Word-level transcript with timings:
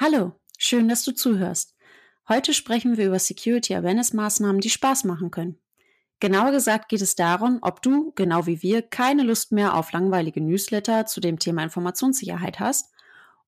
Hallo, 0.00 0.30
schön, 0.56 0.88
dass 0.88 1.02
du 1.02 1.10
zuhörst. 1.10 1.74
Heute 2.28 2.54
sprechen 2.54 2.96
wir 2.96 3.06
über 3.08 3.18
Security 3.18 3.74
Awareness 3.74 4.12
Maßnahmen, 4.12 4.60
die 4.60 4.70
Spaß 4.70 5.02
machen 5.02 5.32
können. 5.32 5.58
Genauer 6.20 6.52
gesagt 6.52 6.88
geht 6.88 7.02
es 7.02 7.16
darum, 7.16 7.58
ob 7.62 7.82
du, 7.82 8.12
genau 8.14 8.46
wie 8.46 8.62
wir, 8.62 8.82
keine 8.82 9.24
Lust 9.24 9.50
mehr 9.50 9.74
auf 9.74 9.90
langweilige 9.90 10.40
Newsletter 10.40 11.06
zu 11.06 11.20
dem 11.20 11.40
Thema 11.40 11.64
Informationssicherheit 11.64 12.60
hast 12.60 12.94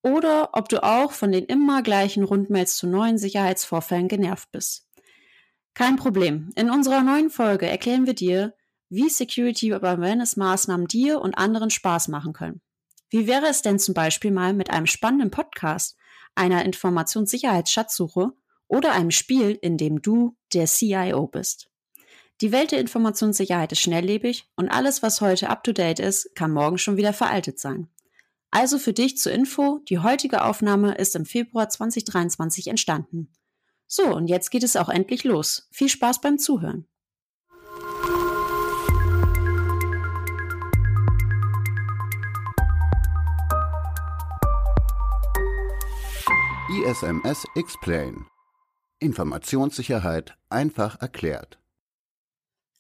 oder 0.03 0.51
ob 0.55 0.69
du 0.69 0.83
auch 0.83 1.13
von 1.13 1.31
den 1.31 1.45
immer 1.45 1.83
gleichen 1.85 2.25
Rundmails 2.25 2.77
zu 2.77 2.89
neuen 2.89 3.17
Sicherheitsvorfällen 3.17 4.09
genervt 4.09 4.51
bist. 4.51 4.89
Kein 5.75 5.95
Problem. 5.95 6.51
In 6.57 6.69
unserer 6.69 7.03
neuen 7.03 7.31
Folge 7.31 7.69
erklären 7.69 8.07
wir 8.07 8.15
dir, 8.15 8.55
wie 8.89 9.09
Security 9.09 9.73
Awareness 9.73 10.37
Maßnahmen 10.37 10.89
dir 10.89 11.21
und 11.21 11.39
anderen 11.39 11.71
Spaß 11.71 12.09
machen 12.09 12.33
können. 12.33 12.61
Wie 13.09 13.29
wäre 13.29 13.47
es 13.47 13.63
denn 13.63 13.79
zum 13.79 13.95
Beispiel 13.95 14.33
mal 14.33 14.53
mit 14.53 14.71
einem 14.71 14.87
spannenden 14.87 15.31
Podcast, 15.31 15.97
einer 16.35 16.65
Informationssicherheitsschatzsuche 16.65 18.33
oder 18.69 18.93
einem 18.93 19.11
Spiel, 19.11 19.59
in 19.61 19.77
dem 19.77 20.03
du 20.03 20.37
der 20.53 20.67
CIO 20.67 21.27
bist? 21.27 21.69
Die 22.41 22.53
Welt 22.53 22.73
der 22.73 22.81
Informationssicherheit 22.81 23.73
ist 23.73 23.81
schnelllebig 23.81 24.49
und 24.57 24.71
alles, 24.71 25.03
was 25.03 25.21
heute 25.21 25.51
up-to-date 25.51 25.99
ist, 25.99 26.35
kann 26.35 26.53
morgen 26.53 26.79
schon 26.79 26.97
wieder 26.97 27.13
veraltet 27.13 27.59
sein. 27.59 27.89
Also 28.51 28.79
für 28.79 28.93
dich 28.93 29.19
zur 29.19 29.33
Info, 29.33 29.81
die 29.89 29.99
heutige 29.99 30.45
Aufnahme 30.45 30.95
ist 30.95 31.15
im 31.15 31.27
Februar 31.27 31.69
2023 31.69 32.69
entstanden. 32.69 33.31
So, 33.87 34.05
und 34.15 34.29
jetzt 34.29 34.51
geht 34.51 34.63
es 34.63 34.77
auch 34.77 34.89
endlich 34.89 35.25
los. 35.25 35.69
Viel 35.71 35.89
Spaß 35.89 36.21
beim 36.21 36.39
Zuhören. 36.39 36.87
ISMS 46.71 47.47
Explain. 47.57 48.27
Informationssicherheit 49.01 50.37
einfach 50.51 51.01
erklärt. 51.01 51.59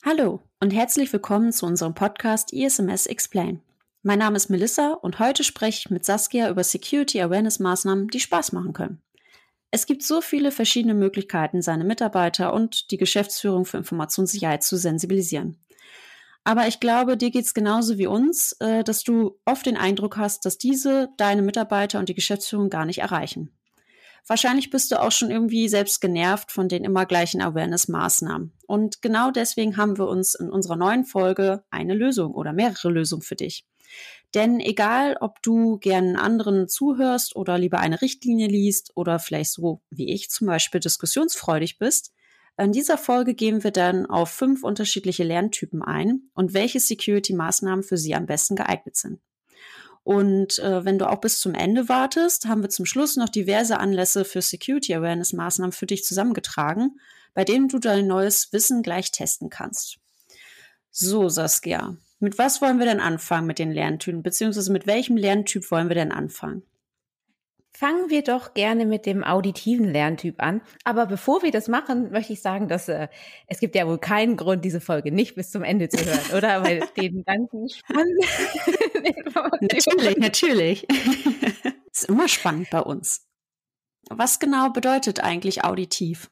Hallo 0.04 0.42
und 0.60 0.70
herzlich 0.70 1.12
willkommen 1.12 1.50
zu 1.50 1.66
unserem 1.66 1.94
Podcast 1.94 2.52
ISMS 2.52 3.06
Explain. 3.06 3.62
Mein 4.04 4.20
Name 4.20 4.36
ist 4.36 4.48
Melissa 4.48 4.92
und 4.92 5.18
heute 5.18 5.42
spreche 5.42 5.80
ich 5.80 5.90
mit 5.90 6.04
Saskia 6.04 6.50
über 6.50 6.62
Security 6.62 7.20
Awareness 7.20 7.58
Maßnahmen, 7.58 8.06
die 8.06 8.20
Spaß 8.20 8.52
machen 8.52 8.74
können. 8.74 9.02
Es 9.72 9.86
gibt 9.86 10.04
so 10.04 10.20
viele 10.20 10.52
verschiedene 10.52 10.94
Möglichkeiten, 10.94 11.60
seine 11.60 11.82
Mitarbeiter 11.82 12.52
und 12.52 12.92
die 12.92 12.96
Geschäftsführung 12.96 13.64
für 13.64 13.78
Informationssicherheit 13.78 14.62
zu 14.62 14.76
sensibilisieren. 14.76 15.58
Aber 16.44 16.68
ich 16.68 16.78
glaube, 16.78 17.16
dir 17.16 17.32
geht's 17.32 17.54
genauso 17.54 17.98
wie 17.98 18.06
uns, 18.06 18.52
äh, 18.60 18.84
dass 18.84 19.02
du 19.02 19.40
oft 19.46 19.66
den 19.66 19.76
Eindruck 19.76 20.16
hast, 20.16 20.46
dass 20.46 20.58
diese 20.58 21.08
deine 21.16 21.42
Mitarbeiter 21.42 21.98
und 21.98 22.08
die 22.08 22.14
Geschäftsführung 22.14 22.70
gar 22.70 22.84
nicht 22.84 23.00
erreichen. 23.00 23.50
Wahrscheinlich 24.26 24.70
bist 24.70 24.90
du 24.90 25.00
auch 25.00 25.12
schon 25.12 25.30
irgendwie 25.30 25.68
selbst 25.68 26.00
genervt 26.00 26.52
von 26.52 26.68
den 26.68 26.84
immer 26.84 27.06
gleichen 27.06 27.40
Awareness-Maßnahmen. 27.40 28.52
Und 28.66 29.02
genau 29.02 29.30
deswegen 29.30 29.76
haben 29.76 29.98
wir 29.98 30.08
uns 30.08 30.34
in 30.34 30.50
unserer 30.50 30.76
neuen 30.76 31.04
Folge 31.04 31.64
eine 31.70 31.94
Lösung 31.94 32.34
oder 32.34 32.52
mehrere 32.52 32.90
Lösungen 32.90 33.22
für 33.22 33.36
dich. 33.36 33.64
Denn 34.34 34.60
egal, 34.60 35.16
ob 35.20 35.42
du 35.42 35.78
gern 35.78 36.14
anderen 36.14 36.68
zuhörst 36.68 37.34
oder 37.34 37.58
lieber 37.58 37.80
eine 37.80 38.00
Richtlinie 38.00 38.46
liest 38.46 38.92
oder 38.94 39.18
vielleicht 39.18 39.50
so 39.50 39.82
wie 39.90 40.12
ich 40.12 40.30
zum 40.30 40.46
Beispiel 40.46 40.80
diskussionsfreudig 40.80 41.78
bist, 41.78 42.12
in 42.56 42.72
dieser 42.72 42.98
Folge 42.98 43.34
gehen 43.34 43.64
wir 43.64 43.70
dann 43.70 44.06
auf 44.06 44.30
fünf 44.30 44.62
unterschiedliche 44.62 45.24
Lerntypen 45.24 45.82
ein 45.82 46.30
und 46.34 46.52
welche 46.52 46.78
Security-Maßnahmen 46.78 47.82
für 47.82 47.96
sie 47.96 48.14
am 48.14 48.26
besten 48.26 48.54
geeignet 48.54 48.96
sind. 48.96 49.20
Und 50.02 50.58
äh, 50.58 50.84
wenn 50.84 50.98
du 50.98 51.08
auch 51.08 51.20
bis 51.20 51.40
zum 51.40 51.54
Ende 51.54 51.88
wartest, 51.88 52.46
haben 52.46 52.62
wir 52.62 52.70
zum 52.70 52.86
Schluss 52.86 53.16
noch 53.16 53.28
diverse 53.28 53.78
Anlässe 53.78 54.24
für 54.24 54.42
Security 54.42 54.94
Awareness 54.94 55.32
Maßnahmen 55.32 55.72
für 55.72 55.86
dich 55.86 56.04
zusammengetragen, 56.04 56.98
bei 57.34 57.44
denen 57.44 57.68
du 57.68 57.78
dein 57.78 58.06
neues 58.06 58.52
Wissen 58.52 58.82
gleich 58.82 59.12
testen 59.12 59.50
kannst. 59.50 59.98
So, 60.90 61.28
Saskia, 61.28 61.96
mit 62.18 62.38
was 62.38 62.60
wollen 62.60 62.78
wir 62.78 62.86
denn 62.86 63.00
anfangen 63.00 63.46
mit 63.46 63.58
den 63.58 63.70
Lerntypen, 63.70 64.22
beziehungsweise 64.22 64.72
mit 64.72 64.86
welchem 64.86 65.16
Lerntyp 65.16 65.70
wollen 65.70 65.88
wir 65.88 65.94
denn 65.94 66.12
anfangen? 66.12 66.62
Fangen 67.80 68.10
wir 68.10 68.22
doch 68.22 68.52
gerne 68.52 68.84
mit 68.84 69.06
dem 69.06 69.24
auditiven 69.24 69.86
Lerntyp 69.90 70.42
an. 70.42 70.60
Aber 70.84 71.06
bevor 71.06 71.42
wir 71.42 71.50
das 71.50 71.66
machen, 71.66 72.10
möchte 72.10 72.34
ich 72.34 72.42
sagen, 72.42 72.68
dass 72.68 72.90
äh, 72.90 73.08
es 73.46 73.58
gibt 73.58 73.74
ja 73.74 73.88
wohl 73.88 73.96
keinen 73.96 74.36
Grund, 74.36 74.66
diese 74.66 74.82
Folge 74.82 75.10
nicht 75.10 75.34
bis 75.34 75.50
zum 75.50 75.62
Ende 75.62 75.88
zu 75.88 76.04
hören, 76.04 76.36
oder? 76.36 76.62
Weil 76.62 76.80
den 76.98 77.24
ganzen 77.24 77.70
spannenden 77.70 78.28
Natürlich, 79.62 80.18
natürlich. 80.18 80.86
ist 81.90 82.04
immer 82.06 82.28
spannend 82.28 82.68
bei 82.68 82.82
uns. 82.82 83.26
Was 84.10 84.38
genau 84.40 84.68
bedeutet 84.68 85.24
eigentlich 85.24 85.64
auditiv? 85.64 86.30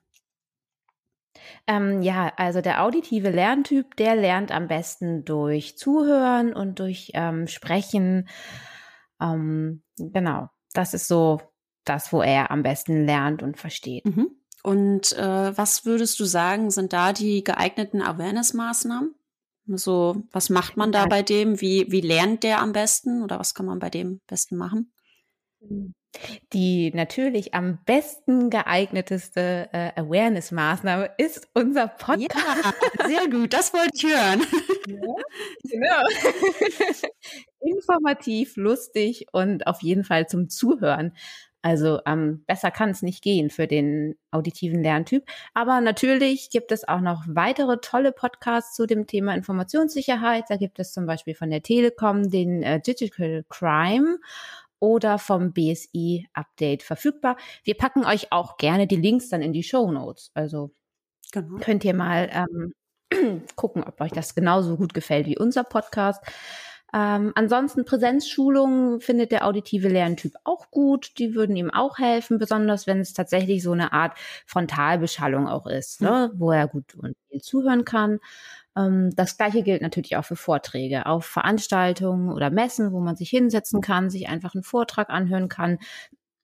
Ähm, 1.67 2.03
ja, 2.03 2.31
also 2.37 2.61
der 2.61 2.85
auditive 2.85 3.31
Lerntyp, 3.31 3.97
der 3.97 4.17
lernt 4.17 4.53
am 4.53 4.69
besten 4.69 5.25
durch 5.25 5.79
Zuhören 5.79 6.53
und 6.53 6.79
durch 6.79 7.13
ähm, 7.15 7.47
Sprechen. 7.47 8.29
Ähm, 9.19 9.83
genau 9.97 10.51
das 10.73 10.95
ist 10.95 11.09
so 11.09 11.41
das, 11.85 12.13
wo 12.13 12.23
er 12.23 12.51
am 12.51 12.63
besten 12.63 13.07
lernt 13.07 13.43
und 13.43 13.57
versteht. 13.57 14.05
Mhm. 14.05 14.31
Und 14.63 15.13
äh, 15.15 15.57
was 15.57 15.85
würdest 15.85 16.19
du 16.21 16.25
sagen, 16.25 16.71
sind 16.71 16.93
da 16.93 17.13
die 17.13 17.45
geeigneten 17.45 18.03
Awareness-Maßnahmen? 18.03 19.15
So, 19.67 20.23
was 20.33 20.51
macht 20.51 20.77
man 20.77 20.93
da 20.93 21.07
bei 21.07 21.23
dem? 21.23 21.61
Wie, 21.61 21.91
wie 21.91 22.01
lernt 22.01 22.43
der 22.43 22.61
am 22.61 22.73
besten 22.73 23.23
oder 23.23 23.39
was 23.39 23.55
kann 23.55 23.67
man 23.67 23.79
bei 23.79 23.91
dem 23.91 24.21
besten 24.27 24.57
machen? 24.57 24.93
Die 26.53 26.91
natürlich 26.95 27.55
am 27.55 27.79
besten 27.85 28.51
geeigneteste 28.51 29.69
äh, 29.73 29.93
Awareness-Maßnahme 30.01 31.11
ist 31.19 31.49
unser 31.55 31.89
Podcast. 31.89 32.35
Ja, 32.99 33.07
sehr 33.07 33.29
gut, 33.29 33.53
das 33.53 33.73
wollte 33.73 33.91
ich 33.95 34.05
hören. 34.05 34.43
Ja, 34.87 35.15
genau. 35.63 37.09
Informativ, 37.61 38.57
lustig 38.57 39.27
und 39.33 39.67
auf 39.67 39.83
jeden 39.83 40.05
Fall 40.05 40.27
zum 40.27 40.49
Zuhören. 40.49 41.13
Also 41.61 42.01
ähm, 42.07 42.45
besser 42.47 42.71
kann 42.71 42.91
es 42.91 43.03
nicht 43.03 43.23
gehen 43.23 43.51
für 43.51 43.67
den 43.67 44.17
auditiven 44.31 44.83
Lerntyp. 44.83 45.25
Aber 45.55 45.81
natürlich 45.81 46.51
gibt 46.51 46.71
es 46.71 46.87
auch 46.87 47.01
noch 47.01 47.25
weitere 47.27 47.79
tolle 47.81 48.13
Podcasts 48.13 48.75
zu 48.77 48.87
dem 48.87 49.07
Thema 49.07 49.35
Informationssicherheit. 49.35 50.45
Da 50.49 50.57
gibt 50.57 50.79
es 50.79 50.93
zum 50.93 51.07
Beispiel 51.07 51.35
von 51.35 51.51
der 51.51 51.63
Telekom 51.63 52.31
den 52.31 52.63
äh, 52.63 52.81
Digital 52.81 53.45
Crime 53.49 54.19
oder 54.81 55.19
vom 55.19 55.53
BSI 55.53 56.29
Update 56.33 56.83
verfügbar. 56.83 57.37
Wir 57.65 57.75
packen 57.75 58.05
euch 58.05 58.33
auch 58.33 58.57
gerne 58.57 58.87
die 58.87 58.97
Links 58.97 59.29
dann 59.29 59.43
in 59.43 59.53
die 59.53 59.63
Show 59.63 59.91
Notes. 59.91 60.31
Also 60.35 60.71
genau. 61.33 61.59
könnt 61.59 61.85
ihr 61.85 61.95
mal 61.95 62.31
ähm, 62.33 63.43
gucken, 63.57 63.85
ob 63.85 64.01
euch 64.01 64.13
das 64.13 64.35
genauso 64.35 64.77
gut 64.77 64.95
gefällt 64.95 65.27
wie 65.27 65.39
unser 65.39 65.65
Podcast. 65.65 66.23
Ähm, 66.95 67.33
ansonsten 67.35 67.85
Präsenzschulungen 67.85 69.01
findet 69.01 69.31
der 69.31 69.47
auditive 69.47 69.89
Lerntyp 69.89 70.35
auch 70.45 70.71
gut. 70.71 71.19
Die 71.19 71.35
würden 71.35 71.55
ihm 71.55 71.71
auch 71.71 71.99
helfen, 71.99 72.39
besonders 72.39 72.87
wenn 72.87 73.01
es 73.01 73.13
tatsächlich 73.13 73.63
so 73.63 73.73
eine 73.73 73.93
Art 73.93 74.17
Frontalbeschallung 74.47 75.49
auch 75.49 75.67
ist, 75.67 76.01
ne, 76.01 76.31
mhm. 76.33 76.41
wo 76.41 76.51
er 76.51 76.67
gut 76.67 76.95
und 76.95 77.15
viel 77.29 77.43
zuhören 77.43 77.85
kann. 77.85 78.21
Ähm, 78.79 79.11
das 79.15 79.37
gleiche 79.37 79.63
gilt 79.63 79.83
natürlich 79.83 80.17
auch 80.17 80.25
für 80.25 80.37
Vorträge 80.37 81.07
auf 81.07 81.25
Veranstaltungen 81.27 82.33
oder 82.33 82.51
Messen, 82.51 82.93
wo 82.93 83.01
man 83.01 83.17
sich 83.17 83.31
hinsetzen 83.31 83.81
kann, 83.81 84.11
sich 84.11 84.29
einfach 84.29 84.55
einen 84.55 84.63
Vortrag 84.63 85.11
anhören 85.11 85.49
kann. 85.49 85.79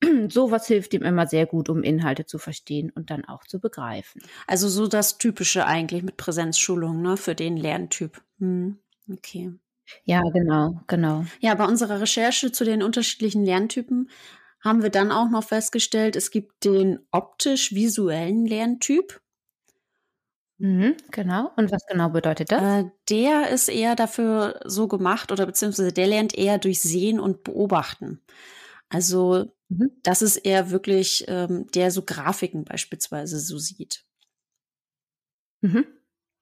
Sowas 0.28 0.67
hilft 0.67 0.94
ihm 0.94 1.03
immer 1.03 1.27
sehr 1.27 1.47
gut, 1.47 1.69
um 1.69 1.83
Inhalte 1.83 2.27
zu 2.27 2.39
verstehen 2.39 2.91
und 2.91 3.11
dann 3.11 3.25
auch 3.25 3.44
zu 3.44 3.61
begreifen. 3.61 4.23
Also 4.47 4.69
so 4.69 4.87
das 4.87 5.19
Typische 5.19 5.67
eigentlich 5.67 6.03
mit 6.03 6.17
Präsenzschulung, 6.17 7.00
ne, 7.00 7.17
für 7.17 7.34
den 7.34 7.56
Lerntyp. 7.56 8.21
Hm, 8.39 8.78
okay. 9.11 9.53
Ja, 10.05 10.23
genau, 10.33 10.81
genau. 10.87 11.25
Ja, 11.41 11.55
bei 11.55 11.67
unserer 11.67 12.00
Recherche 12.00 12.53
zu 12.53 12.65
den 12.65 12.83
unterschiedlichen 12.83 13.44
Lerntypen 13.44 14.11
haben 14.61 14.83
wir 14.83 14.89
dann 14.89 15.12
auch 15.12 15.28
noch 15.28 15.44
festgestellt, 15.44 16.17
es 16.17 16.31
gibt 16.31 16.64
den 16.64 17.00
optisch-visuellen 17.11 18.47
Lerntyp. 18.47 19.20
Mhm, 20.59 20.97
genau. 21.11 21.51
Und 21.56 21.73
was 21.73 21.85
genau 21.87 22.11
bedeutet 22.11 22.53
das? 22.53 22.62
Äh, 22.62 22.91
der 23.09 23.51
ist 23.51 23.69
eher 23.69 23.97
dafür 23.97 24.61
so 24.65 24.87
gemacht 24.87 25.33
oder 25.33 25.47
beziehungsweise 25.47 25.93
der 25.93 26.06
lernt 26.06 26.37
eher 26.37 26.59
durch 26.59 26.81
Sehen 26.81 27.19
und 27.19 27.43
Beobachten. 27.43 28.21
Also 28.89 29.51
mhm. 29.69 29.91
das 30.03 30.23
ist 30.23 30.37
eher 30.37 30.71
wirklich 30.71 31.25
ähm, 31.29 31.67
der 31.75 31.91
so 31.91 32.03
Grafiken 32.03 32.65
beispielsweise 32.65 33.41
so 33.41 33.59
sieht. 33.59 34.05
Mhm. 35.61 35.87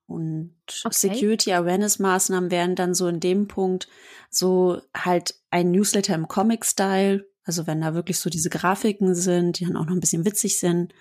Und 0.06 0.54
okay. 0.84 0.94
Security 0.94 1.52
Awareness 1.52 1.98
Maßnahmen 1.98 2.50
wären 2.50 2.74
dann 2.74 2.94
so 2.94 3.08
in 3.08 3.20
dem 3.20 3.48
Punkt 3.48 3.88
so 4.28 4.82
halt 4.94 5.36
ein 5.50 5.70
Newsletter 5.70 6.14
im 6.14 6.28
Comic 6.28 6.66
Style. 6.66 7.26
Also 7.44 7.66
wenn 7.66 7.80
da 7.80 7.94
wirklich 7.94 8.18
so 8.18 8.28
diese 8.28 8.50
Grafiken 8.50 9.14
sind, 9.14 9.58
die 9.58 9.64
dann 9.64 9.76
auch 9.76 9.86
noch 9.86 9.94
ein 9.94 10.00
bisschen 10.00 10.26
witzig 10.26 10.58
sind. 10.58 10.92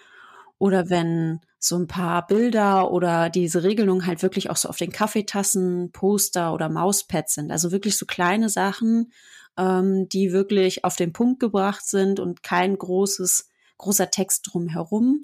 Oder 0.59 0.89
wenn 0.89 1.41
so 1.63 1.77
ein 1.77 1.85
paar 1.85 2.25
Bilder 2.25 2.91
oder 2.91 3.29
diese 3.29 3.63
Regelung 3.63 4.07
halt 4.07 4.23
wirklich 4.23 4.49
auch 4.49 4.57
so 4.57 4.67
auf 4.67 4.77
den 4.77 4.91
Kaffeetassen, 4.91 5.91
Poster 5.91 6.53
oder 6.53 6.69
Mauspads 6.69 7.35
sind. 7.35 7.51
Also 7.51 7.71
wirklich 7.71 7.99
so 7.99 8.07
kleine 8.07 8.49
Sachen, 8.49 9.11
ähm, 9.57 10.09
die 10.09 10.33
wirklich 10.33 10.83
auf 10.83 10.95
den 10.95 11.13
Punkt 11.13 11.39
gebracht 11.39 11.85
sind 11.85 12.19
und 12.19 12.41
kein 12.41 12.75
großes, 12.75 13.47
großer 13.77 14.09
Text 14.09 14.49
drumherum. 14.51 15.21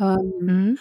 Ähm, 0.00 0.32
mhm. 0.40 0.78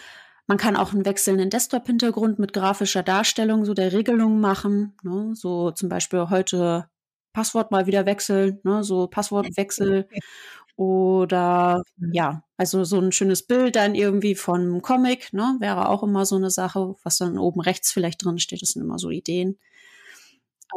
Man 0.48 0.58
kann 0.58 0.76
auch 0.76 0.92
einen 0.92 1.06
wechselnden 1.06 1.52
Desktop-Hintergrund 1.52 2.40
mit 2.40 2.52
grafischer 2.52 3.04
Darstellung 3.04 3.64
so 3.64 3.76
der 3.76 3.94
Regelung 3.94 4.40
machen. 4.40 4.98
Ne? 5.04 5.36
So 5.36 5.70
zum 5.70 5.88
Beispiel 5.88 6.32
heute 6.32 6.90
Passwort 7.32 7.70
mal 7.70 7.86
wieder 7.86 8.08
wechseln, 8.08 8.60
ne? 8.64 8.84
so 8.84 9.06
Passwortwechsel 9.06 10.10
oder 10.78 11.84
mhm. 11.98 12.14
ja, 12.14 12.44
also 12.56 12.84
so 12.86 13.00
ein 13.00 13.12
schönes 13.12 13.44
Bild 13.44 13.76
dann 13.76 13.96
irgendwie 13.96 14.36
von 14.36 14.82
Comic, 14.82 15.34
ne, 15.34 15.58
wäre 15.60 15.90
auch 15.90 16.04
immer 16.04 16.26
so 16.26 16.36
eine 16.36 16.52
Sache, 16.52 16.96
was 17.04 17.18
dann 17.18 17.38
oben 17.38 17.60
rechts 17.60 17.92
vielleicht 17.92 18.24
drin 18.24 18.38
steht, 18.38 18.62
das 18.62 18.70
sind 18.70 18.84
immer 18.84 19.00
so 19.00 19.10
Ideen. 19.10 19.58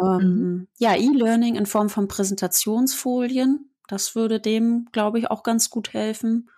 Ähm, 0.01 0.19
mhm. 0.19 0.69
Ja, 0.79 0.97
E-Learning 0.97 1.55
in 1.55 1.67
Form 1.67 1.91
von 1.91 2.09
Präsentationsfolien, 2.09 3.71
das 3.89 4.15
würde 4.15 4.41
dem, 4.41 4.89
glaube 4.91 5.19
ich, 5.19 5.31
auch 5.31 5.43
ganz 5.43 5.69
gut 5.69 5.93
helfen. 5.93 6.51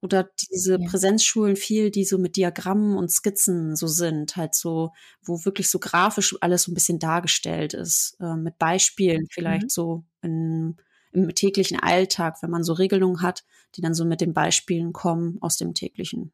Oder 0.00 0.30
diese 0.52 0.78
ja. 0.80 0.88
Präsenzschulen 0.88 1.56
viel, 1.56 1.90
die 1.90 2.04
so 2.04 2.18
mit 2.18 2.36
Diagrammen 2.36 2.96
und 2.96 3.10
Skizzen 3.10 3.74
so 3.74 3.88
sind, 3.88 4.36
halt 4.36 4.54
so, 4.54 4.92
wo 5.22 5.44
wirklich 5.44 5.70
so 5.70 5.80
grafisch 5.80 6.36
alles 6.40 6.64
so 6.64 6.72
ein 6.72 6.74
bisschen 6.74 7.00
dargestellt 7.00 7.74
ist, 7.74 8.16
äh, 8.20 8.36
mit 8.36 8.58
Beispielen 8.58 9.26
vielleicht 9.28 9.64
mhm. 9.64 9.68
so 9.68 10.04
in 10.22 10.76
im 11.12 11.34
täglichen 11.34 11.78
Alltag, 11.80 12.36
wenn 12.42 12.50
man 12.50 12.64
so 12.64 12.72
Regelungen 12.72 13.22
hat, 13.22 13.44
die 13.74 13.80
dann 13.80 13.94
so 13.94 14.04
mit 14.04 14.20
den 14.20 14.34
Beispielen 14.34 14.92
kommen 14.92 15.38
aus 15.40 15.56
dem 15.56 15.74
täglichen 15.74 16.32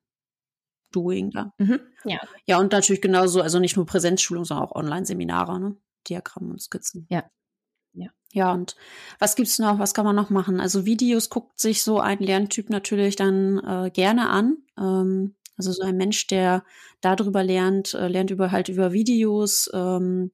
Doing 0.92 1.30
da. 1.30 1.52
Mhm. 1.58 1.80
Ja. 2.04 2.20
ja, 2.46 2.58
und 2.58 2.72
natürlich 2.72 3.02
genauso, 3.02 3.40
also 3.40 3.58
nicht 3.58 3.76
nur 3.76 3.86
Präsenzschulung, 3.86 4.44
sondern 4.44 4.66
auch 4.66 4.74
Online-Seminare, 4.74 5.58
ne? 5.60 5.76
Diagramme 6.08 6.50
und 6.50 6.62
Skizzen. 6.62 7.06
Ja. 7.10 7.24
Ja. 7.94 8.10
Ja, 8.32 8.52
und 8.52 8.76
was 9.18 9.36
gibt's 9.36 9.58
noch? 9.58 9.78
Was 9.78 9.94
kann 9.94 10.04
man 10.04 10.16
noch 10.16 10.30
machen? 10.30 10.60
Also 10.60 10.84
Videos 10.84 11.30
guckt 11.30 11.58
sich 11.58 11.82
so 11.82 12.00
ein 12.00 12.18
Lerntyp 12.18 12.68
natürlich 12.68 13.16
dann 13.16 13.58
äh, 13.58 13.90
gerne 13.90 14.28
an. 14.28 14.58
Ähm, 14.78 15.34
also 15.56 15.72
so 15.72 15.82
ein 15.82 15.96
Mensch, 15.96 16.26
der 16.26 16.64
darüber 17.00 17.44
lernt, 17.44 17.94
äh, 17.94 18.08
lernt 18.08 18.30
über 18.30 18.50
halt 18.50 18.68
über 18.68 18.92
Videos, 18.92 19.70
ähm, 19.72 20.32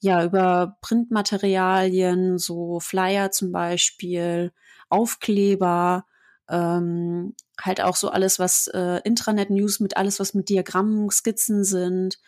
ja, 0.00 0.24
über 0.24 0.76
Printmaterialien, 0.82 2.38
so 2.38 2.80
Flyer 2.80 3.30
zum 3.30 3.52
Beispiel, 3.52 4.52
Aufkleber, 4.88 6.06
ähm, 6.48 7.34
halt 7.60 7.80
auch 7.80 7.96
so 7.96 8.10
alles, 8.10 8.38
was 8.38 8.68
äh, 8.68 9.00
Intranet-News 9.04 9.80
mit 9.80 9.96
alles, 9.96 10.20
was 10.20 10.34
mit 10.34 10.48
Diagrammen, 10.48 11.10
Skizzen 11.10 11.64
sind. 11.64 12.18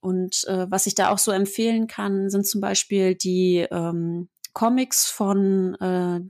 Und 0.00 0.44
äh, 0.46 0.70
was 0.70 0.86
ich 0.86 0.94
da 0.94 1.10
auch 1.10 1.18
so 1.18 1.32
empfehlen 1.32 1.88
kann, 1.88 2.30
sind 2.30 2.46
zum 2.46 2.60
Beispiel 2.60 3.14
die 3.14 3.66
ähm, 3.70 4.28
Comics 4.52 5.10
von 5.10 5.74
äh, 5.76 6.20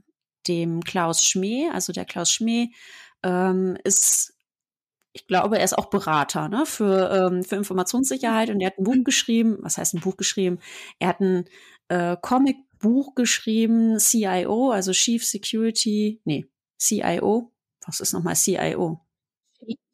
dem 0.47 0.81
Klaus 0.81 1.23
Schmee. 1.23 1.69
Also 1.71 1.93
der 1.93 2.05
Klaus 2.05 2.31
Schmee 2.31 2.71
ähm, 3.23 3.77
ist 3.83 4.33
ich 5.13 5.27
glaube, 5.27 5.57
er 5.57 5.63
ist 5.63 5.77
auch 5.77 5.89
Berater 5.89 6.49
ne, 6.49 6.65
für, 6.65 7.11
ähm, 7.11 7.43
für 7.43 7.55
Informationssicherheit 7.55 8.49
und 8.49 8.61
er 8.61 8.67
hat 8.67 8.77
ein 8.77 8.83
Buch 8.83 9.03
geschrieben. 9.03 9.57
Was 9.61 9.77
heißt 9.77 9.95
ein 9.95 10.01
Buch 10.01 10.17
geschrieben? 10.17 10.59
Er 10.99 11.09
hat 11.09 11.19
ein 11.19 11.45
äh, 11.87 12.15
Comic-Buch 12.21 13.15
geschrieben, 13.15 13.97
CIO, 13.99 14.71
also 14.71 14.91
Chief 14.91 15.25
Security, 15.25 16.21
nee, 16.25 16.45
CIO. 16.79 17.51
Was 17.85 17.99
ist 17.99 18.13
nochmal 18.13 18.35
CIO? 18.35 19.01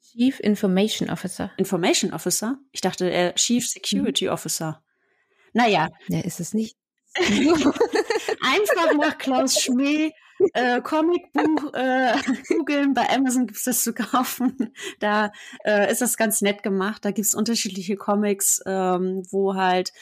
Chief 0.02 0.40
Information 0.40 1.10
Officer. 1.10 1.50
Information 1.56 2.12
Officer? 2.12 2.58
Ich 2.72 2.80
dachte, 2.80 3.10
er 3.10 3.34
Chief 3.34 3.66
Security 3.66 4.26
mhm. 4.26 4.32
Officer. 4.32 4.82
Naja. 5.52 5.88
Ja, 6.08 6.20
ist 6.20 6.40
es 6.40 6.54
nicht. 6.54 6.76
Einfach 7.16 8.94
nach 8.98 9.18
Klaus 9.18 9.60
Schmee 9.60 10.12
äh, 10.52 10.80
Comicbuch 10.80 11.72
äh, 11.74 12.14
googeln. 12.48 12.94
Bei 12.94 13.08
Amazon 13.10 13.46
gibt 13.46 13.58
es 13.58 13.64
das 13.64 13.82
zu 13.82 13.92
kaufen. 13.92 14.72
Da 15.00 15.32
äh, 15.64 15.90
ist 15.90 16.00
das 16.00 16.16
ganz 16.16 16.40
nett 16.42 16.62
gemacht. 16.62 17.04
Da 17.04 17.10
gibt 17.10 17.26
es 17.26 17.34
unterschiedliche 17.34 17.96
Comics, 17.96 18.62
ähm, 18.66 19.22
wo 19.30 19.54
halt 19.54 19.92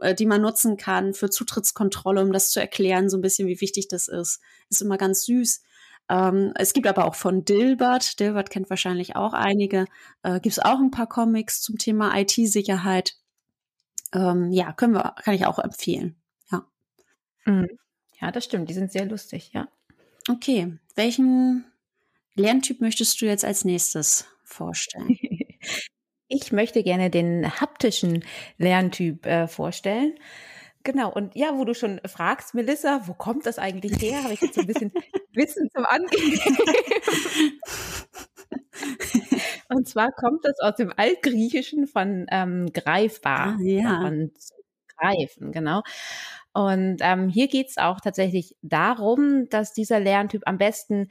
äh, 0.00 0.14
die 0.14 0.26
man 0.26 0.42
nutzen 0.42 0.76
kann 0.76 1.14
für 1.14 1.30
Zutrittskontrolle, 1.30 2.22
um 2.22 2.32
das 2.32 2.50
zu 2.50 2.60
erklären, 2.60 3.08
so 3.08 3.16
ein 3.16 3.22
bisschen, 3.22 3.48
wie 3.48 3.60
wichtig 3.60 3.88
das 3.88 4.08
ist. 4.08 4.40
Ist 4.68 4.82
immer 4.82 4.98
ganz 4.98 5.24
süß. 5.24 5.62
Ähm, 6.08 6.52
es 6.56 6.72
gibt 6.72 6.86
aber 6.86 7.06
auch 7.06 7.14
von 7.14 7.44
Dilbert, 7.44 8.20
Dilbert 8.20 8.50
kennt 8.50 8.68
wahrscheinlich 8.68 9.16
auch 9.16 9.32
einige, 9.32 9.86
äh, 10.22 10.34
gibt 10.40 10.52
es 10.52 10.58
auch 10.58 10.78
ein 10.78 10.90
paar 10.90 11.08
Comics 11.08 11.62
zum 11.62 11.78
Thema 11.78 12.16
IT-Sicherheit. 12.18 13.16
Ähm, 14.12 14.52
ja, 14.52 14.72
können 14.72 14.94
wir, 14.94 15.14
kann 15.22 15.34
ich 15.34 15.46
auch 15.46 15.58
empfehlen. 15.58 16.16
Ja. 16.50 16.66
Mhm. 17.46 17.68
Ja, 18.20 18.30
das 18.30 18.44
stimmt. 18.44 18.68
Die 18.68 18.74
sind 18.74 18.92
sehr 18.92 19.06
lustig, 19.06 19.50
ja. 19.54 19.68
Okay, 20.28 20.78
welchen 20.94 21.64
Lerntyp 22.34 22.80
möchtest 22.80 23.20
du 23.20 23.26
jetzt 23.26 23.44
als 23.44 23.64
nächstes 23.64 24.26
vorstellen? 24.44 25.18
Ich 26.26 26.52
möchte 26.52 26.82
gerne 26.82 27.10
den 27.10 27.60
haptischen 27.60 28.24
Lerntyp 28.56 29.26
äh, 29.26 29.46
vorstellen. 29.46 30.14
Genau, 30.82 31.12
und 31.12 31.36
ja, 31.36 31.56
wo 31.56 31.64
du 31.64 31.74
schon 31.74 32.00
fragst, 32.06 32.54
Melissa, 32.54 33.02
wo 33.06 33.12
kommt 33.12 33.44
das 33.46 33.58
eigentlich 33.58 34.00
her? 34.00 34.24
Habe 34.24 34.32
ich 34.32 34.40
jetzt 34.40 34.54
so 34.54 34.62
ein 34.62 34.66
bisschen 34.66 34.90
Wissen 35.34 35.68
zum 35.70 35.84
Angeben. 35.84 36.40
und 39.68 39.86
zwar 39.86 40.10
kommt 40.12 40.44
das 40.44 40.58
aus 40.60 40.76
dem 40.76 40.92
Altgriechischen 40.96 41.86
von 41.86 42.26
ähm, 42.30 42.72
greifbar. 42.72 43.58
Ah, 43.58 43.62
ja. 43.62 44.00
Von 44.00 44.32
greifen, 44.96 45.52
genau. 45.52 45.82
Und 46.54 46.98
ähm, 47.00 47.28
hier 47.28 47.48
geht 47.48 47.68
es 47.68 47.78
auch 47.78 48.00
tatsächlich 48.00 48.56
darum, 48.62 49.48
dass 49.50 49.72
dieser 49.72 50.00
Lerntyp 50.00 50.42
am 50.46 50.56
besten 50.56 51.08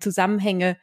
Zusammenhänge 0.00 0.78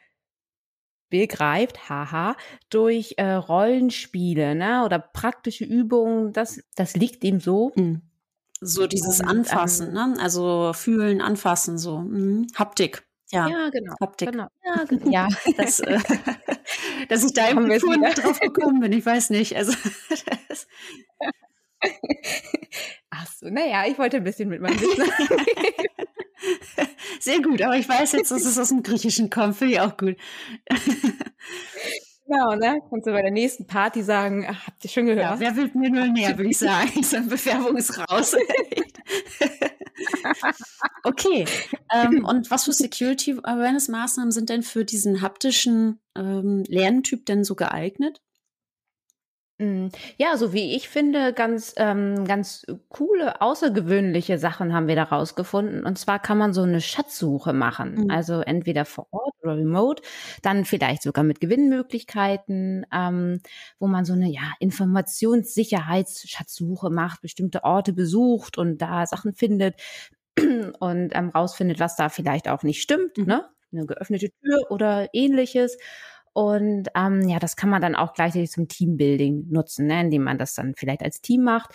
begreift, 1.10 1.88
haha, 1.88 2.36
durch 2.70 3.14
äh, 3.18 3.32
Rollenspiele 3.32 4.54
ne, 4.54 4.84
oder 4.84 4.98
praktische 4.98 5.64
Übungen. 5.64 6.32
Das, 6.32 6.60
das 6.74 6.94
liegt 6.94 7.22
ihm 7.24 7.40
so. 7.40 7.72
Mhm. 7.76 8.02
So 8.60 8.86
dieses 8.86 9.20
Und, 9.20 9.26
Anfassen, 9.26 9.88
ähm, 9.88 10.12
ne? 10.12 10.16
also 10.20 10.72
fühlen, 10.74 11.20
anfassen, 11.20 11.76
so 11.76 11.98
mhm. 11.98 12.46
Haptik. 12.54 13.04
Ja, 13.30 13.48
ja, 13.48 13.68
genau. 13.70 13.94
Haptik. 14.00 14.30
Genau. 14.30 14.46
Ja, 14.64 14.84
genau. 14.84 15.10
ja 15.10 15.28
das, 15.56 15.80
äh, 15.80 15.98
dass 17.08 17.24
ich 17.24 17.32
da 17.32 17.48
im 17.48 17.64
nicht 17.64 17.84
drauf 18.22 18.40
gekommen 18.40 18.80
bin, 18.80 18.92
ich 18.92 19.04
weiß 19.04 19.30
nicht. 19.30 19.56
Also 19.56 19.72
das, 20.48 20.66
Ach 23.10 23.26
so, 23.26 23.33
naja, 23.50 23.84
ich 23.86 23.98
wollte 23.98 24.18
ein 24.18 24.24
bisschen 24.24 24.48
mit 24.48 24.60
meinem 24.60 24.80
Wissen. 24.80 25.04
Sehr 27.20 27.40
gut, 27.40 27.62
aber 27.62 27.76
ich 27.76 27.88
weiß 27.88 28.12
jetzt, 28.12 28.30
dass 28.30 28.44
es 28.44 28.58
aus 28.58 28.68
dem 28.68 28.82
Griechischen 28.82 29.30
kommt. 29.30 29.56
Finde 29.56 29.74
ich 29.74 29.80
auch 29.80 29.96
gut. 29.96 30.16
Genau, 32.26 32.54
ne? 32.54 32.80
Kannst 32.88 33.06
du 33.06 33.12
bei 33.12 33.20
der 33.20 33.30
nächsten 33.30 33.66
Party 33.66 34.02
sagen, 34.02 34.46
ach, 34.48 34.66
habt 34.66 34.82
ihr 34.82 34.90
schon 34.90 35.06
gehört? 35.06 35.24
Ja, 35.24 35.40
wer 35.40 35.56
will 35.56 35.70
mir 35.74 35.90
nur 35.90 36.06
näher, 36.06 36.36
würde 36.38 36.50
ich 36.50 36.58
sagen. 36.58 36.90
So 37.02 37.16
eine 37.16 37.26
Bewerbung 37.26 37.76
ist 37.76 37.98
raus. 38.10 38.34
okay. 41.02 41.44
Ähm, 41.92 42.24
und 42.24 42.50
was 42.50 42.64
für 42.64 42.72
Security 42.72 43.36
Awareness 43.42 43.88
Maßnahmen 43.88 44.30
sind 44.30 44.48
denn 44.48 44.62
für 44.62 44.86
diesen 44.86 45.20
haptischen 45.20 46.00
ähm, 46.16 46.64
Lerntyp 46.66 47.26
denn 47.26 47.44
so 47.44 47.56
geeignet? 47.56 48.22
Mm, 49.58 49.86
ja, 50.16 50.36
so 50.36 50.52
wie 50.52 50.74
ich 50.74 50.88
finde, 50.88 51.32
ganz, 51.32 51.74
ähm, 51.76 52.24
ganz 52.24 52.66
coole, 52.88 53.40
außergewöhnliche 53.40 54.36
Sachen 54.36 54.74
haben 54.74 54.88
wir 54.88 54.96
da 54.96 55.04
rausgefunden. 55.04 55.84
Und 55.84 55.96
zwar 55.96 56.18
kann 56.18 56.38
man 56.38 56.52
so 56.52 56.62
eine 56.62 56.80
Schatzsuche 56.80 57.52
machen. 57.52 58.04
Mhm. 58.04 58.10
Also 58.10 58.40
entweder 58.40 58.84
vor 58.84 59.06
Ort 59.12 59.32
oder 59.42 59.56
remote, 59.56 60.02
dann 60.42 60.64
vielleicht 60.64 61.02
sogar 61.02 61.22
mit 61.22 61.40
Gewinnmöglichkeiten, 61.40 62.84
ähm, 62.92 63.40
wo 63.78 63.86
man 63.86 64.04
so 64.04 64.12
eine 64.12 64.28
ja, 64.28 64.54
Informationssicherheitsschatzsuche 64.58 66.90
macht, 66.90 67.22
bestimmte 67.22 67.62
Orte 67.62 67.92
besucht 67.92 68.58
und 68.58 68.78
da 68.78 69.06
Sachen 69.06 69.34
findet 69.34 69.80
und 70.80 71.10
ähm, 71.14 71.28
rausfindet, 71.28 71.78
was 71.78 71.94
da 71.94 72.08
vielleicht 72.08 72.48
auch 72.48 72.64
nicht 72.64 72.82
stimmt, 72.82 73.18
mhm. 73.18 73.26
ne? 73.26 73.48
Eine 73.72 73.86
geöffnete 73.86 74.30
Tür 74.40 74.70
oder 74.70 75.08
ähnliches. 75.12 75.76
Und 76.34 76.88
ähm, 76.96 77.28
ja, 77.28 77.38
das 77.38 77.56
kann 77.56 77.70
man 77.70 77.80
dann 77.80 77.94
auch 77.94 78.12
gleichzeitig 78.12 78.50
zum 78.50 78.66
Teambuilding 78.68 79.46
nutzen, 79.50 79.86
ne, 79.86 80.00
indem 80.00 80.24
man 80.24 80.36
das 80.36 80.54
dann 80.54 80.74
vielleicht 80.76 81.02
als 81.02 81.22
Team 81.22 81.44
macht. 81.44 81.72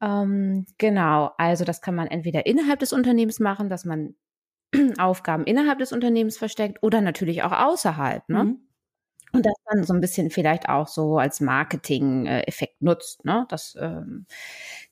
Ähm, 0.00 0.66
genau, 0.78 1.32
also 1.36 1.64
das 1.64 1.80
kann 1.80 1.96
man 1.96 2.06
entweder 2.06 2.46
innerhalb 2.46 2.78
des 2.78 2.92
Unternehmens 2.92 3.40
machen, 3.40 3.68
dass 3.68 3.84
man 3.84 4.14
Aufgaben 4.98 5.44
innerhalb 5.44 5.80
des 5.80 5.92
Unternehmens 5.92 6.38
versteckt 6.38 6.78
oder 6.82 7.00
natürlich 7.00 7.42
auch 7.42 7.52
außerhalb. 7.52 8.28
Ne? 8.28 8.44
Mhm. 8.44 8.60
Und 9.32 9.44
das 9.44 9.54
dann 9.66 9.82
so 9.82 9.92
ein 9.92 10.00
bisschen 10.00 10.30
vielleicht 10.30 10.68
auch 10.68 10.86
so 10.86 11.18
als 11.18 11.40
Marketing-Effekt 11.40 12.80
nutzt. 12.80 13.24
Ne? 13.24 13.46
Das 13.48 13.76
ähm, 13.80 14.26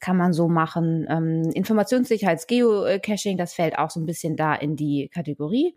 kann 0.00 0.16
man 0.16 0.32
so 0.32 0.48
machen. 0.48 1.06
Ähm, 1.08 1.50
Informationssicherheits-Geocaching, 1.54 3.38
das 3.38 3.54
fällt 3.54 3.78
auch 3.78 3.90
so 3.90 4.00
ein 4.00 4.06
bisschen 4.06 4.36
da 4.36 4.54
in 4.54 4.74
die 4.74 5.08
Kategorie 5.14 5.76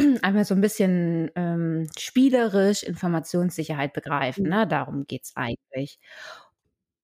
einmal 0.22 0.44
so 0.44 0.54
ein 0.54 0.60
bisschen 0.60 1.30
ähm, 1.34 1.88
spielerisch 1.98 2.82
Informationssicherheit 2.82 3.92
begreifen. 3.92 4.48
Ne? 4.48 4.66
Darum 4.66 5.06
geht's 5.06 5.36
eigentlich. 5.36 5.98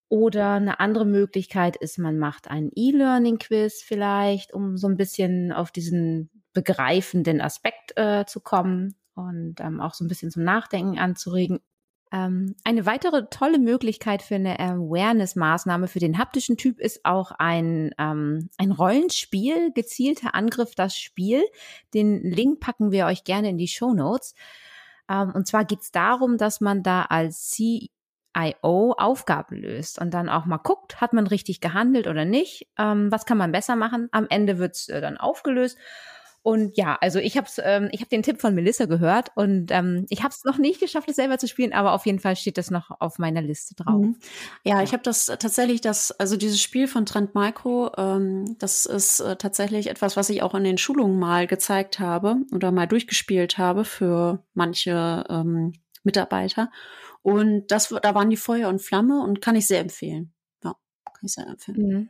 Oder 0.09 0.53
eine 0.53 0.79
andere 0.79 1.05
Möglichkeit 1.05 1.77
ist, 1.77 1.99
man 1.99 2.19
macht 2.19 2.49
einen 2.49 2.71
E-Learning-Quiz 2.75 3.83
vielleicht, 3.83 4.55
um 4.55 4.77
so 4.77 4.87
ein 4.87 4.97
bisschen 4.97 5.53
auf 5.53 5.73
diesen 5.73 6.31
begreifenden 6.53 7.41
Aspekt 7.41 7.93
äh, 7.97 8.25
zu 8.25 8.41
kommen 8.41 8.95
und 9.15 9.61
ähm, 9.61 9.81
auch 9.81 9.95
so 9.95 10.05
ein 10.05 10.09
bisschen 10.09 10.31
zum 10.31 10.45
Nachdenken 10.45 10.99
anzuregen. 10.99 11.61
Ähm, 12.13 12.55
eine 12.65 12.87
weitere 12.87 13.27
tolle 13.31 13.59
Möglichkeit 13.59 14.23
für 14.23 14.37
eine 14.37 14.61
Awareness-Maßnahme 14.61 15.89
für 15.89 15.99
den 15.99 16.19
haptischen 16.19 16.57
Typ 16.57 16.79
ist 16.79 17.05
auch 17.05 17.33
ein, 17.33 17.93
ähm, 17.99 18.49
ein 18.59 18.71
Rollenspiel, 18.71 19.73
gezielter 19.73 20.35
Angriff 20.35 20.75
das 20.75 20.97
Spiel. 20.97 21.43
Den 21.95 22.23
Link 22.23 22.61
packen 22.61 22.93
wir 22.93 23.07
euch 23.07 23.25
gerne 23.25 23.49
in 23.49 23.59
die 23.59 23.69
Show 23.69 23.93
Notes. 23.93 24.35
Ähm, 25.09 25.33
und 25.35 25.47
zwar 25.47 25.65
geht 25.65 25.81
es 25.81 25.91
darum, 25.91 26.39
dass 26.39 26.61
man 26.61 26.83
da 26.83 27.03
als 27.03 27.51
CIO 27.51 28.93
Aufgaben 28.93 29.57
löst 29.57 30.01
und 30.01 30.15
dann 30.15 30.29
auch 30.29 30.47
mal 30.47 30.59
guckt, 30.59 31.01
hat 31.01 31.13
man 31.13 31.27
richtig 31.27 31.61
gehandelt 31.61 32.07
oder 32.07 32.25
nicht, 32.25 32.69
ähm, 32.79 33.11
was 33.11 33.27
kann 33.27 33.39
man 33.39 33.53
besser 33.53 33.75
machen. 33.75 34.09
Am 34.13 34.27
Ende 34.29 34.59
wird's 34.59 34.89
äh, 34.89 35.01
dann 35.01 35.17
aufgelöst. 35.17 35.77
Und 36.47 36.77
ja, 36.77 36.97
also 37.01 37.19
ich 37.19 37.37
habe 37.37 37.49
ähm, 37.65 37.89
ich 37.91 38.03
hab 38.03 38.09
den 38.09 38.23
Tipp 38.23 38.41
von 38.41 38.55
Melissa 38.55 38.85
gehört 38.85 39.33
und 39.35 39.73
ähm, 39.73 40.07
ich 40.11 40.23
habe 40.23 40.33
es 40.33 40.45
noch 40.45 40.59
nicht 40.59 40.79
geschafft, 40.79 41.09
es 41.09 41.17
selber 41.17 41.39
zu 41.39 41.49
spielen, 41.49 41.73
aber 41.73 41.93
auf 41.93 42.07
jeden 42.07 42.21
Fall 42.21 42.37
steht 42.37 42.57
das 42.57 42.71
noch 42.71 42.93
auf 43.01 43.19
meiner 43.19 43.43
Liste 43.43 43.75
drauf. 43.75 44.01
Mhm. 44.01 44.17
Ja, 44.63 44.81
ich 44.81 44.93
habe 44.93 45.03
das 45.03 45.27
tatsächlich, 45.27 45.81
das 45.81 46.13
also 46.13 46.37
dieses 46.37 46.63
Spiel 46.63 46.87
von 46.87 47.05
Trend 47.05 47.35
Micro, 47.35 47.91
ähm, 47.97 48.57
das 48.61 48.87
ist 48.87 49.19
äh, 49.19 49.35
tatsächlich 49.35 49.91
etwas, 49.91 50.17
was 50.17 50.31
ich 50.31 50.45
auch 50.45 50.55
in 50.55 50.63
den 50.63 50.79
Schulungen 50.79 51.19
mal 51.19 51.49
gezeigt 51.49 51.99
habe 51.99 52.37
oder 52.53 52.71
mal 52.71 52.87
durchgespielt 52.87 53.59
habe 53.59 53.85
für 53.85 54.45
manche 54.55 55.25
ähm, 55.29 55.73
Mitarbeiter. 56.05 56.71
Und 57.23 57.73
das, 57.73 57.89
da 57.89 58.15
waren 58.15 58.31
die 58.31 58.37
Feuer 58.37 58.69
und 58.69 58.81
Flamme 58.81 59.21
und 59.21 59.41
kann 59.41 59.57
ich 59.57 59.67
sehr 59.67 59.81
empfehlen. 59.81 60.33
Ja, 60.63 60.77
kann 61.07 61.25
ich 61.25 61.33
sehr 61.33 61.49
empfehlen. 61.49 61.83
Mhm. 61.83 62.09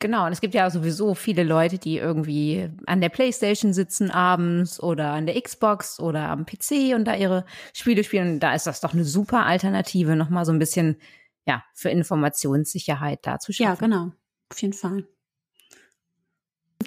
Genau, 0.00 0.26
und 0.26 0.32
es 0.32 0.40
gibt 0.40 0.54
ja 0.54 0.68
sowieso 0.70 1.14
viele 1.14 1.44
Leute, 1.44 1.78
die 1.78 1.98
irgendwie 1.98 2.70
an 2.86 3.00
der 3.00 3.08
Playstation 3.08 3.72
sitzen 3.72 4.10
abends 4.10 4.82
oder 4.82 5.12
an 5.12 5.26
der 5.26 5.40
Xbox 5.40 6.00
oder 6.00 6.28
am 6.28 6.44
PC 6.44 6.94
und 6.94 7.04
da 7.04 7.14
ihre 7.14 7.44
Spiele 7.72 8.02
spielen. 8.02 8.34
Und 8.34 8.40
da 8.40 8.54
ist 8.54 8.66
das 8.66 8.80
doch 8.80 8.94
eine 8.94 9.04
super 9.04 9.46
Alternative, 9.46 10.16
nochmal 10.16 10.44
so 10.44 10.52
ein 10.52 10.58
bisschen, 10.58 10.96
ja, 11.46 11.62
für 11.74 11.90
Informationssicherheit 11.90 13.20
da 13.22 13.38
zu 13.38 13.52
schaffen. 13.52 13.84
Ja, 13.84 13.86
genau, 13.86 14.12
auf 14.50 14.60
jeden 14.60 14.74
Fall. 14.74 15.06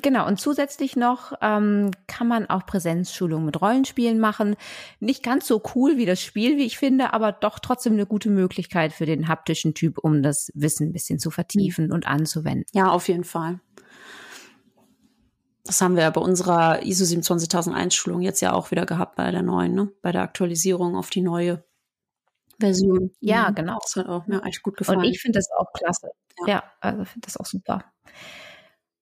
Genau, 0.06 0.28
und 0.28 0.40
zusätzlich 0.40 0.96
noch 0.96 1.34
ähm, 1.42 1.90
kann 2.06 2.28
man 2.28 2.48
auch 2.48 2.68
Präsenzschulungen 2.68 3.44
mit 3.44 3.60
Rollenspielen 3.60 4.20
machen. 4.20 4.56
Nicht 5.00 5.24
ganz 5.24 5.48
so 5.48 5.60
cool 5.74 5.98
wie 5.98 6.06
das 6.06 6.22
Spiel, 6.22 6.58
wie 6.58 6.66
ich 6.66 6.78
finde, 6.78 7.12
aber 7.12 7.32
doch 7.32 7.58
trotzdem 7.58 7.94
eine 7.94 8.06
gute 8.06 8.30
Möglichkeit 8.30 8.94
für 8.94 9.08
den 9.08 9.28
haptischen 9.28 9.74
Typ, 9.74 9.98
um 9.98 10.22
das 10.22 10.52
Wissen 10.54 10.90
ein 10.90 10.94
bisschen 10.94 11.18
zu 11.18 11.32
vertiefen 11.32 11.92
und 11.92 12.06
anzuwenden. 12.06 12.68
Ja, 12.72 12.90
auf 12.92 13.08
jeden 13.08 13.24
Fall. 13.24 13.60
Das 15.64 15.82
haben 15.82 15.96
wir 15.96 16.04
ja 16.04 16.12
bei 16.12 16.22
unserer 16.22 16.84
ISO 16.84 17.04
27001 17.04 17.96
Schulung 17.96 18.22
jetzt 18.22 18.42
ja 18.42 18.54
auch 18.54 18.70
wieder 18.70 18.86
gehabt 18.86 19.16
bei 19.16 19.32
der 19.32 19.42
neuen, 19.42 19.74
ne? 19.74 19.92
bei 20.04 20.12
der 20.12 20.22
Aktualisierung 20.22 20.96
auf 20.96 21.10
die 21.10 21.22
neue 21.22 21.66
Version. 22.60 23.10
Ja, 23.22 23.50
mhm. 23.50 23.56
genau. 23.56 23.80
Das 23.82 23.96
hat 23.96 24.08
auch 24.08 24.28
mir 24.28 24.44
echt 24.44 24.62
gut 24.62 24.78
gefallen. 24.78 25.00
Und 25.00 25.06
ich 25.06 25.20
finde 25.20 25.40
das 25.40 25.50
auch 25.58 25.74
klasse. 25.74 26.12
Ja, 26.42 26.48
ja 26.48 26.64
also 26.80 27.06
finde 27.06 27.26
das 27.26 27.38
auch 27.38 27.48
super. 27.48 27.86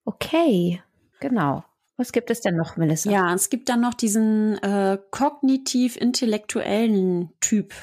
Okay, 0.05 0.81
genau. 1.23 1.63
Was 1.97 2.11
gibt 2.11 2.29
es 2.29 2.41
denn 2.41 2.57
noch, 2.57 2.75
Melissa? 2.75 3.09
Ja, 3.09 3.33
es 3.33 3.49
gibt 3.49 3.69
dann 3.69 3.79
noch 3.81 3.93
diesen 3.93 4.57
äh, 4.59 4.99
kognitiv-intellektuellen 5.11 7.31
Typ, 7.39 7.73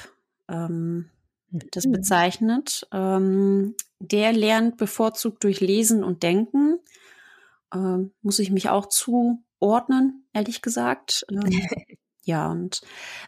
ähm, 0.47 1.09
das 1.49 1.85
mhm. 1.85 1.93
bezeichnet. 1.93 2.87
Ähm, 2.91 3.73
der 3.99 4.33
lernt 4.33 4.77
bevorzugt 4.77 5.43
durch 5.43 5.59
Lesen 5.59 6.03
und 6.03 6.21
Denken. 6.23 6.79
Ähm, 7.73 8.11
muss 8.21 8.39
ich 8.39 8.51
mich 8.51 8.69
auch 8.69 8.87
zuordnen, 8.87 10.27
ehrlich 10.33 10.61
gesagt. 10.61 11.25
Ähm, 11.31 11.41
ja, 12.23 12.51
und 12.51 12.81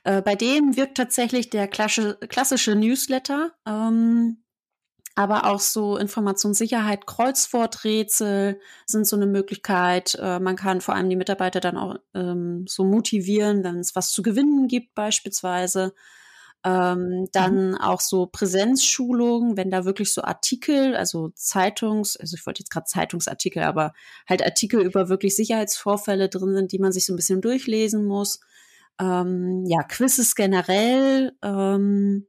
äh, 0.04 0.22
bei 0.22 0.36
dem 0.36 0.76
wirkt 0.76 0.98
tatsächlich 0.98 1.50
der 1.50 1.68
klassische, 1.68 2.18
klassische 2.28 2.76
Newsletter. 2.76 3.54
Ähm, 3.66 4.43
aber 5.16 5.46
auch 5.46 5.60
so 5.60 5.98
Informationssicherheit, 5.98 7.06
Kreuzworträtsel 7.06 8.60
sind 8.86 9.06
so 9.06 9.16
eine 9.16 9.28
Möglichkeit. 9.28 10.18
Äh, 10.20 10.40
man 10.40 10.56
kann 10.56 10.82
vor 10.82 10.96
allem 10.96 11.10
die 11.10 11.16
Mitarbeiter 11.16 11.60
dann 11.60 11.78
auch 11.78 11.96
ähm, 12.16 12.66
so 12.68 12.84
motivieren, 12.84 13.64
wenn 13.64 13.80
es 13.80 13.96
was 13.96 14.12
zu 14.12 14.24
gewinnen 14.24 14.68
gibt 14.68 14.96
beispielsweise. 14.96 15.94
Ähm, 16.66 17.28
dann 17.32 17.72
mhm. 17.72 17.76
auch 17.76 18.00
so 18.00 18.26
Präsenzschulungen, 18.26 19.58
wenn 19.58 19.70
da 19.70 19.86
wirklich 19.86 20.14
so 20.14 20.22
Artikel, 20.24 20.96
also 20.96 21.30
Zeitungs, 21.36 22.16
also 22.18 22.36
ich 22.36 22.46
wollte 22.46 22.62
jetzt 22.62 22.72
gerade 22.72 22.86
Zeitungsartikel, 22.86 23.64
aber 23.64 23.94
halt 24.28 24.44
Artikel 24.44 24.82
über 24.82 25.10
wirklich 25.10 25.36
Sicherheitsvorfälle 25.36 26.30
drin 26.30 26.56
sind, 26.56 26.72
die 26.72 26.80
man 26.80 26.94
sich 26.94 27.06
so 27.06 27.14
ein 27.14 27.18
bisschen 27.18 27.42
durchlesen 27.42 28.06
muss. 28.06 28.40
Ähm, 29.00 29.66
ja, 29.68 29.84
Quizzes 29.84 30.36
generell. 30.36 31.34
Ähm, 31.44 32.28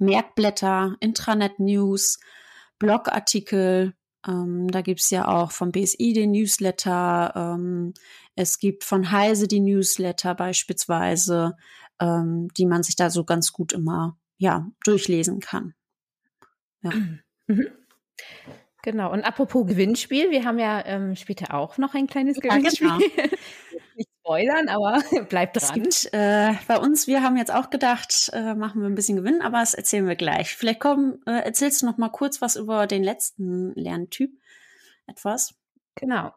Merkblätter, 0.00 0.96
Intranet-News, 1.00 2.18
Blogartikel. 2.78 3.94
Ähm, 4.26 4.68
da 4.68 4.80
gibt's 4.82 5.10
ja 5.10 5.28
auch 5.28 5.50
vom 5.50 5.72
BSI 5.72 6.12
den 6.12 6.32
Newsletter. 6.32 7.32
Ähm, 7.34 7.94
es 8.36 8.58
gibt 8.58 8.84
von 8.84 9.10
Heise 9.10 9.48
die 9.48 9.60
Newsletter 9.60 10.34
beispielsweise, 10.34 11.56
ähm, 12.00 12.48
die 12.56 12.66
man 12.66 12.82
sich 12.82 12.96
da 12.96 13.10
so 13.10 13.24
ganz 13.24 13.52
gut 13.52 13.72
immer 13.72 14.16
ja, 14.38 14.68
durchlesen 14.84 15.40
kann. 15.40 15.74
Ja. 16.82 16.92
Mhm. 17.46 17.66
Genau. 18.82 19.12
Und 19.12 19.22
apropos 19.22 19.66
Gewinnspiel, 19.66 20.30
wir 20.30 20.46
haben 20.46 20.58
ja 20.58 20.82
ähm, 20.86 21.14
später 21.14 21.52
auch 21.52 21.76
noch 21.76 21.92
ein 21.92 22.06
kleines 22.06 22.40
Gewinnspiel. 22.40 22.88
Ja, 22.88 22.98
genau. 22.98 23.26
Spoilern, 24.24 24.68
aber 24.68 25.02
bleibt 25.28 25.56
dran. 25.56 25.82
Es 25.82 26.02
gibt, 26.02 26.14
äh, 26.14 26.54
bei 26.66 26.78
uns, 26.78 27.06
wir 27.06 27.22
haben 27.22 27.36
jetzt 27.36 27.52
auch 27.52 27.68
gedacht, 27.68 28.30
äh, 28.32 28.54
machen 28.54 28.80
wir 28.80 28.88
ein 28.88 28.94
bisschen 28.94 29.16
Gewinn, 29.16 29.42
aber 29.42 29.60
das 29.60 29.74
erzählen 29.74 30.08
wir 30.08 30.16
gleich. 30.16 30.56
Vielleicht 30.56 30.80
komm, 30.80 31.18
äh, 31.26 31.44
erzählst 31.44 31.82
du 31.82 31.86
noch 31.86 31.98
mal 31.98 32.08
kurz 32.08 32.40
was 32.40 32.56
über 32.56 32.86
den 32.86 33.04
letzten 33.04 33.74
Lerntyp. 33.74 34.32
Etwas? 35.06 35.54
Genau. 35.94 36.32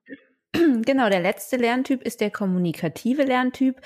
Genau, 0.86 1.10
der 1.10 1.20
letzte 1.20 1.58
Lerntyp 1.58 2.02
ist 2.02 2.20
der 2.20 2.32
kommunikative 2.32 3.24
Lerntyp. 3.24 3.80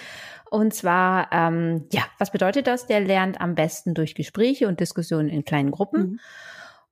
Und 0.49 0.73
zwar, 0.73 1.27
ähm, 1.31 1.87
ja, 1.91 2.03
was 2.17 2.31
bedeutet 2.31 2.67
das? 2.67 2.85
Der 2.85 3.01
lernt 3.01 3.41
am 3.41 3.55
besten 3.55 3.93
durch 3.93 4.15
Gespräche 4.15 4.67
und 4.67 4.79
Diskussionen 4.79 5.27
in 5.27 5.43
kleinen 5.43 5.71
Gruppen. 5.71 6.01
Mhm. 6.01 6.19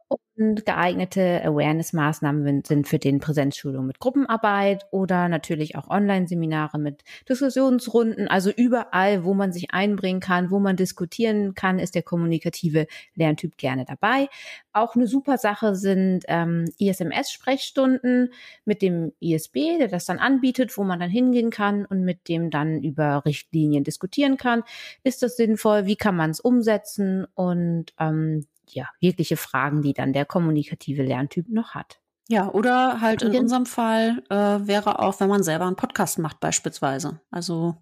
Und 0.09 0.65
geeignete 0.65 1.43
Awareness-Maßnahmen 1.43 2.63
sind 2.65 2.87
für 2.87 2.97
den 2.97 3.19
Präsenzschulungen 3.19 3.85
mit 3.85 3.99
Gruppenarbeit 3.99 4.87
oder 4.89 5.27
natürlich 5.27 5.75
auch 5.75 5.89
Online-Seminare 5.89 6.79
mit 6.79 7.03
Diskussionsrunden. 7.27 8.27
Also 8.27 8.49
überall, 8.49 9.23
wo 9.23 9.33
man 9.33 9.51
sich 9.51 9.71
einbringen 9.71 10.19
kann, 10.19 10.49
wo 10.49 10.59
man 10.59 10.77
diskutieren 10.77 11.53
kann, 11.53 11.77
ist 11.77 11.93
der 11.93 12.03
kommunikative 12.03 12.87
Lerntyp 13.15 13.57
gerne 13.57 13.85
dabei. 13.85 14.29
Auch 14.71 14.95
eine 14.95 15.07
super 15.07 15.37
Sache 15.37 15.75
sind 15.75 16.23
ähm, 16.27 16.65
ISMS-Sprechstunden 16.79 18.33
mit 18.65 18.81
dem 18.81 19.11
ISB, 19.19 19.77
der 19.77 19.89
das 19.89 20.05
dann 20.05 20.17
anbietet, 20.17 20.75
wo 20.77 20.83
man 20.83 20.99
dann 20.99 21.11
hingehen 21.11 21.51
kann 21.51 21.85
und 21.85 22.03
mit 22.03 22.29
dem 22.29 22.49
dann 22.49 22.81
über 22.81 23.25
Richtlinien 23.25 23.83
diskutieren 23.83 24.37
kann. 24.37 24.63
Ist 25.03 25.21
das 25.21 25.35
sinnvoll? 25.35 25.85
Wie 25.85 25.97
kann 25.97 26.15
man 26.15 26.31
es 26.31 26.39
umsetzen? 26.39 27.27
Und 27.35 27.93
ähm, 27.99 28.45
ja, 28.73 28.87
jegliche 28.99 29.37
Fragen, 29.37 29.81
die 29.81 29.93
dann 29.93 30.13
der 30.13 30.25
kommunikative 30.25 31.03
Lerntyp 31.03 31.49
noch 31.49 31.75
hat. 31.75 31.99
Ja, 32.27 32.51
oder 32.51 33.01
halt 33.01 33.23
in 33.23 33.35
unserem 33.35 33.65
Fall 33.65 34.21
äh, 34.29 34.35
wäre 34.35 34.99
auch, 34.99 35.19
wenn 35.19 35.29
man 35.29 35.41
selber 35.41 35.65
einen 35.65 35.75
Podcast 35.75 36.19
macht 36.19 36.39
beispielsweise. 36.39 37.19
Also 37.31 37.75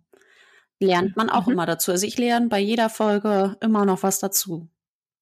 lernt 0.79 1.17
man 1.17 1.29
auch 1.29 1.47
mhm. 1.47 1.53
immer 1.53 1.65
dazu. 1.65 1.91
Also 1.91 2.07
ich 2.07 2.17
lerne 2.17 2.47
bei 2.47 2.59
jeder 2.59 2.89
Folge 2.89 3.57
immer 3.59 3.85
noch 3.85 4.03
was 4.03 4.19
dazu. 4.19 4.69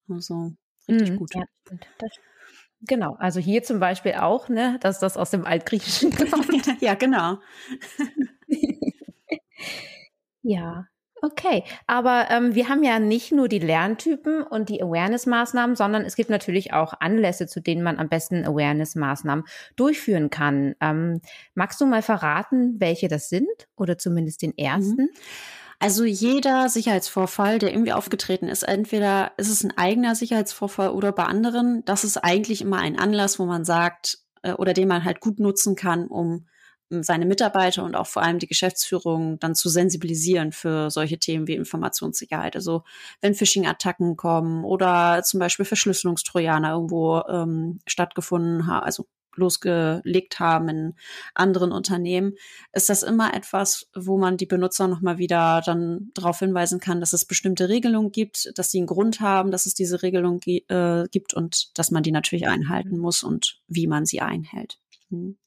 Also 0.08 0.52
richtig 0.88 1.12
mhm. 1.12 1.18
gut. 1.18 1.34
Ja, 1.34 1.44
das, 1.98 2.12
genau, 2.82 3.16
also 3.16 3.40
hier 3.40 3.64
zum 3.64 3.80
Beispiel 3.80 4.14
auch, 4.14 4.48
ne, 4.50 4.78
dass 4.82 5.00
das 5.00 5.18
aus 5.18 5.32
dem 5.32 5.46
Altgriechischen 5.46 6.12
kommt. 6.32 6.82
ja, 6.82 6.94
genau. 6.94 7.40
ja, 10.44 10.88
Okay, 11.26 11.64
aber 11.88 12.28
ähm, 12.30 12.54
wir 12.54 12.70
haben 12.70 12.84
ja 12.84 13.00
nicht 13.00 13.32
nur 13.32 13.48
die 13.48 13.58
Lerntypen 13.58 14.44
und 14.44 14.70
die 14.70 14.84
Awareness-Maßnahmen, 14.84 15.76
sondern 15.76 16.04
es 16.04 16.16
gibt 16.16 16.30
natürlich 16.30 16.72
auch 16.72 16.94
Anlässe, 17.00 17.48
zu 17.48 17.62
denen 17.62 17.82
man 17.82 17.98
am 17.98 18.10
besten 18.10 18.46
Awareness-Maßnahmen 18.46 19.44
durchführen 19.76 20.30
kann. 20.30 20.76
Ähm, 20.82 21.22
magst 21.56 21.82
du 21.82 21.88
mal 21.88 22.04
verraten, 22.04 22.76
welche 22.80 23.08
das 23.08 23.30
sind 23.30 23.48
oder 23.76 23.98
zumindest 23.98 24.44
den 24.44 24.56
ersten? 24.56 25.02
Mhm. 25.02 25.10
Also 25.80 26.06
jeder 26.06 26.70
Sicherheitsvorfall, 26.70 27.58
der 27.58 27.72
irgendwie 27.72 27.94
aufgetreten 27.94 28.48
ist, 28.48 28.62
entweder 28.62 29.32
ist 29.38 29.50
es 29.50 29.64
ein 29.64 29.76
eigener 29.76 30.14
Sicherheitsvorfall 30.14 30.90
oder 30.90 31.12
bei 31.12 31.24
anderen, 31.24 31.84
das 31.86 32.04
ist 32.04 32.18
eigentlich 32.18 32.62
immer 32.62 32.78
ein 32.78 33.00
Anlass, 33.00 33.40
wo 33.40 33.46
man 33.46 33.66
sagt, 33.66 34.20
äh, 34.44 34.54
oder 34.54 34.74
den 34.74 34.88
man 34.88 35.04
halt 35.04 35.22
gut 35.22 35.40
nutzen 35.40 35.76
kann, 35.76 36.06
um 36.06 36.46
seine 36.90 37.26
Mitarbeiter 37.26 37.84
und 37.84 37.96
auch 37.96 38.08
vor 38.08 38.22
allem 38.22 38.40
die 38.40 38.48
Geschäftsführung 38.48 39.40
dann 39.40 39.56
zu 39.56 39.70
sensibilisieren 39.70 40.52
für 40.52 40.90
solche 40.92 41.18
Themen 41.18 41.48
wie 41.48 41.56
Informationssicherheit. 41.56 42.56
Also 42.56 42.84
wenn 43.22 43.34
Phishing-Attacken 43.34 44.16
kommen 44.16 44.64
oder 44.64 45.24
zum 45.24 45.40
Beispiel 45.40 45.66
Verschlüsselungstrojaner 45.66 46.74
irgendwo 46.74 47.22
ähm, 47.28 47.80
stattgefunden 47.88 48.68
haben, 48.68 48.86
also 48.86 49.08
losgelegt 49.38 50.40
haben 50.40 50.70
in 50.70 50.94
anderen 51.34 51.72
Unternehmen, 51.72 52.36
ist 52.74 52.90
das 52.90 53.04
immer 53.04 53.34
etwas, 53.34 53.90
wo 53.94 54.18
man 54.18 54.38
die 54.38 54.46
Benutzer 54.46 54.88
nochmal 54.88 55.18
wieder 55.18 55.62
dann 55.66 56.12
darauf 56.14 56.40
hinweisen 56.40 56.80
kann, 56.80 57.00
dass 57.00 57.14
es 57.14 57.26
bestimmte 57.26 57.70
Regelungen 57.70 58.12
gibt, 58.12 58.52
dass 58.58 58.72
sie 58.72 58.78
einen 58.80 58.88
Grund 58.88 59.20
haben, 59.20 59.52
dass 59.52 59.66
es 59.66 59.74
diese 59.74 60.04
Regelung 60.04 60.42
äh, 60.46 61.06
gibt 61.12 61.34
und 61.34 61.78
dass 61.78 61.92
man 61.92 62.04
die 62.04 62.12
natürlich 62.12 62.48
einhalten 62.48 62.98
muss 62.98 63.24
und 63.24 63.60
wie 63.68 63.88
man 63.88 64.06
sie 64.06 64.22
einhält. 64.22 64.80
Hm. 65.10 65.38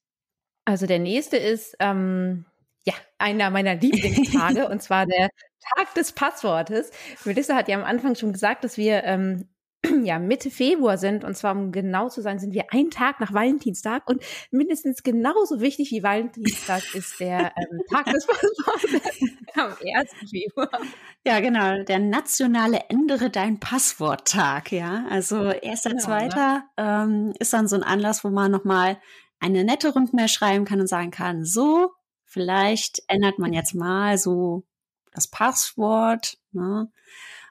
Also 0.68 0.84
der 0.84 0.98
nächste 0.98 1.38
ist 1.38 1.76
ähm, 1.80 2.44
ja 2.84 2.92
einer 3.16 3.48
meiner 3.48 3.74
Lieblingstage 3.76 4.68
und 4.70 4.82
zwar 4.82 5.06
der 5.06 5.30
Tag 5.76 5.94
des 5.94 6.12
Passwortes. 6.12 6.90
Melissa 7.24 7.56
hat 7.56 7.68
ja 7.68 7.78
am 7.78 7.84
Anfang 7.84 8.16
schon 8.16 8.34
gesagt, 8.34 8.64
dass 8.64 8.76
wir 8.76 9.02
ähm, 9.04 9.48
ja 10.04 10.18
Mitte 10.18 10.50
Februar 10.50 10.98
sind 10.98 11.24
und 11.24 11.38
zwar 11.38 11.56
um 11.56 11.72
genau 11.72 12.10
zu 12.10 12.20
sein, 12.20 12.38
sind 12.38 12.52
wir 12.52 12.70
einen 12.70 12.90
Tag 12.90 13.18
nach 13.18 13.32
Valentinstag 13.32 14.06
und 14.10 14.22
mindestens 14.50 15.02
genauso 15.02 15.62
wichtig 15.62 15.90
wie 15.90 16.02
Valentinstag 16.02 16.82
ist 16.94 17.18
der 17.18 17.54
ähm, 17.56 17.80
Tag 17.90 18.04
des 18.12 18.26
Passwortes 18.26 19.22
am 19.54 19.72
1. 19.72 20.30
Februar. 20.30 20.80
Ja, 21.24 21.40
genau, 21.40 21.82
der 21.82 21.98
nationale 21.98 22.80
Ändere 22.90 23.30
dein 23.30 23.58
Passwort-Tag, 23.58 24.72
ja. 24.72 25.06
Also 25.08 25.50
erster, 25.50 25.90
genau, 25.90 26.02
zweiter 26.02 26.56
ne? 26.56 26.64
ähm, 26.76 27.32
ist 27.38 27.54
dann 27.54 27.68
so 27.68 27.76
ein 27.76 27.82
Anlass, 27.82 28.22
wo 28.22 28.28
man 28.28 28.50
nochmal 28.50 28.98
eine 29.40 29.64
nette 29.64 29.92
Rundmail 29.92 30.28
schreiben 30.28 30.64
kann 30.64 30.80
und 30.80 30.88
sagen 30.88 31.10
kann, 31.10 31.44
so, 31.44 31.92
vielleicht 32.24 33.02
ändert 33.08 33.38
man 33.38 33.52
jetzt 33.52 33.74
mal 33.74 34.18
so 34.18 34.64
das 35.12 35.28
Passwort. 35.28 36.38
Ne? 36.52 36.90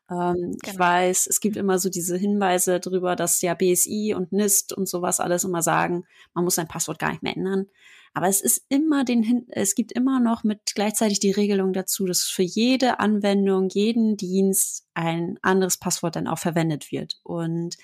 Ähm, 0.09 0.35
genau. 0.35 0.57
Ich 0.65 0.79
weiß, 0.79 1.27
es 1.27 1.39
gibt 1.39 1.57
immer 1.57 1.79
so 1.79 1.89
diese 1.89 2.17
Hinweise 2.17 2.79
darüber, 2.79 3.15
dass 3.15 3.41
ja 3.41 3.53
BSI 3.53 4.13
und 4.15 4.31
NIST 4.31 4.73
und 4.73 4.87
sowas 4.87 5.19
alles 5.19 5.43
immer 5.43 5.61
sagen, 5.61 6.05
man 6.33 6.43
muss 6.43 6.55
sein 6.55 6.67
Passwort 6.67 6.99
gar 6.99 7.11
nicht 7.11 7.23
mehr 7.23 7.35
ändern. 7.35 7.67
Aber 8.13 8.27
es 8.27 8.41
ist 8.41 8.65
immer 8.69 9.03
den, 9.03 9.45
es 9.49 9.75
gibt 9.75 9.91
immer 9.91 10.19
noch 10.19 10.43
mit 10.43 10.73
gleichzeitig 10.73 11.19
die 11.19 11.31
Regelung 11.31 11.73
dazu, 11.73 12.05
dass 12.05 12.23
für 12.23 12.41
jede 12.41 12.99
Anwendung, 12.99 13.69
jeden 13.69 14.17
Dienst 14.17 14.87
ein 14.95 15.37
anderes 15.43 15.77
Passwort 15.77 16.15
dann 16.15 16.27
auch 16.27 16.39
verwendet 16.39 16.91
wird. 16.91 17.19
Und 17.23 17.77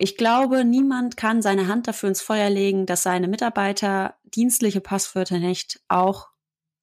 ich 0.00 0.16
glaube, 0.16 0.64
niemand 0.64 1.16
kann 1.16 1.42
seine 1.42 1.66
Hand 1.66 1.88
dafür 1.88 2.08
ins 2.08 2.20
Feuer 2.20 2.50
legen, 2.50 2.86
dass 2.86 3.02
seine 3.02 3.26
Mitarbeiter 3.26 4.14
dienstliche 4.22 4.80
Passwörter 4.80 5.38
nicht 5.40 5.80
auch, 5.88 6.28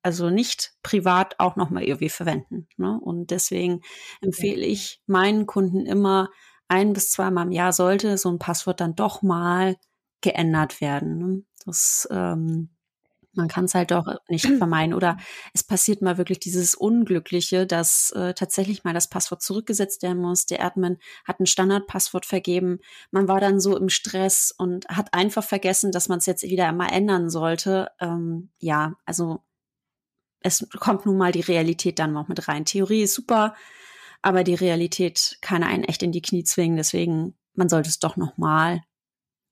also 0.03 0.29
nicht 0.29 0.73
privat 0.83 1.39
auch 1.39 1.55
nochmal 1.55 1.83
irgendwie 1.83 2.09
verwenden. 2.09 2.67
Ne? 2.75 2.99
Und 2.99 3.31
deswegen 3.31 3.81
empfehle 4.21 4.65
ich 4.65 5.01
meinen 5.07 5.45
Kunden 5.45 5.85
immer, 5.85 6.29
ein 6.67 6.93
bis 6.93 7.11
zweimal 7.11 7.45
im 7.45 7.51
Jahr 7.51 7.71
sollte 7.71 8.17
so 8.17 8.29
ein 8.29 8.39
Passwort 8.39 8.81
dann 8.81 8.95
doch 8.95 9.21
mal 9.21 9.77
geändert 10.21 10.81
werden. 10.81 11.17
Ne? 11.17 11.43
Das 11.65 12.07
ähm, 12.11 12.74
man 13.35 13.47
kann 13.47 13.65
es 13.65 13.75
halt 13.75 13.91
doch 13.91 14.07
nicht 14.27 14.45
vermeiden. 14.57 14.93
Oder 14.93 15.17
es 15.53 15.63
passiert 15.63 16.01
mal 16.01 16.17
wirklich 16.17 16.39
dieses 16.39 16.75
Unglückliche, 16.75 17.65
dass 17.65 18.11
äh, 18.11 18.33
tatsächlich 18.33 18.83
mal 18.83 18.93
das 18.93 19.09
Passwort 19.09 19.41
zurückgesetzt 19.41 20.03
werden 20.03 20.21
muss. 20.21 20.45
Der 20.45 20.63
Admin 20.63 20.97
hat 21.25 21.39
ein 21.39 21.45
Standardpasswort 21.45 22.25
vergeben. 22.25 22.79
Man 23.11 23.27
war 23.27 23.39
dann 23.39 23.59
so 23.59 23.77
im 23.77 23.89
Stress 23.89 24.53
und 24.57 24.87
hat 24.87 25.13
einfach 25.13 25.43
vergessen, 25.43 25.91
dass 25.91 26.09
man 26.09 26.19
es 26.19 26.25
jetzt 26.25 26.43
wieder 26.43 26.67
einmal 26.67 26.91
ändern 26.91 27.29
sollte. 27.29 27.89
Ähm, 27.99 28.49
ja, 28.59 28.93
also 29.05 29.41
es 30.41 30.67
kommt 30.79 31.05
nun 31.05 31.17
mal 31.17 31.31
die 31.31 31.41
Realität 31.41 31.97
dann 31.99 32.13
noch 32.13 32.27
mit 32.27 32.47
rein. 32.47 32.65
Theorie 32.65 33.03
ist 33.03 33.15
super, 33.15 33.55
aber 34.21 34.43
die 34.43 34.53
Realität 34.53 35.39
kann 35.41 35.63
einen 35.63 35.83
echt 35.83 36.03
in 36.03 36.11
die 36.11 36.21
Knie 36.21 36.43
zwingen. 36.43 36.77
Deswegen, 36.77 37.35
man 37.53 37.69
sollte 37.69 37.89
es 37.89 37.99
doch 37.99 38.15
noch 38.15 38.37
mal 38.37 38.83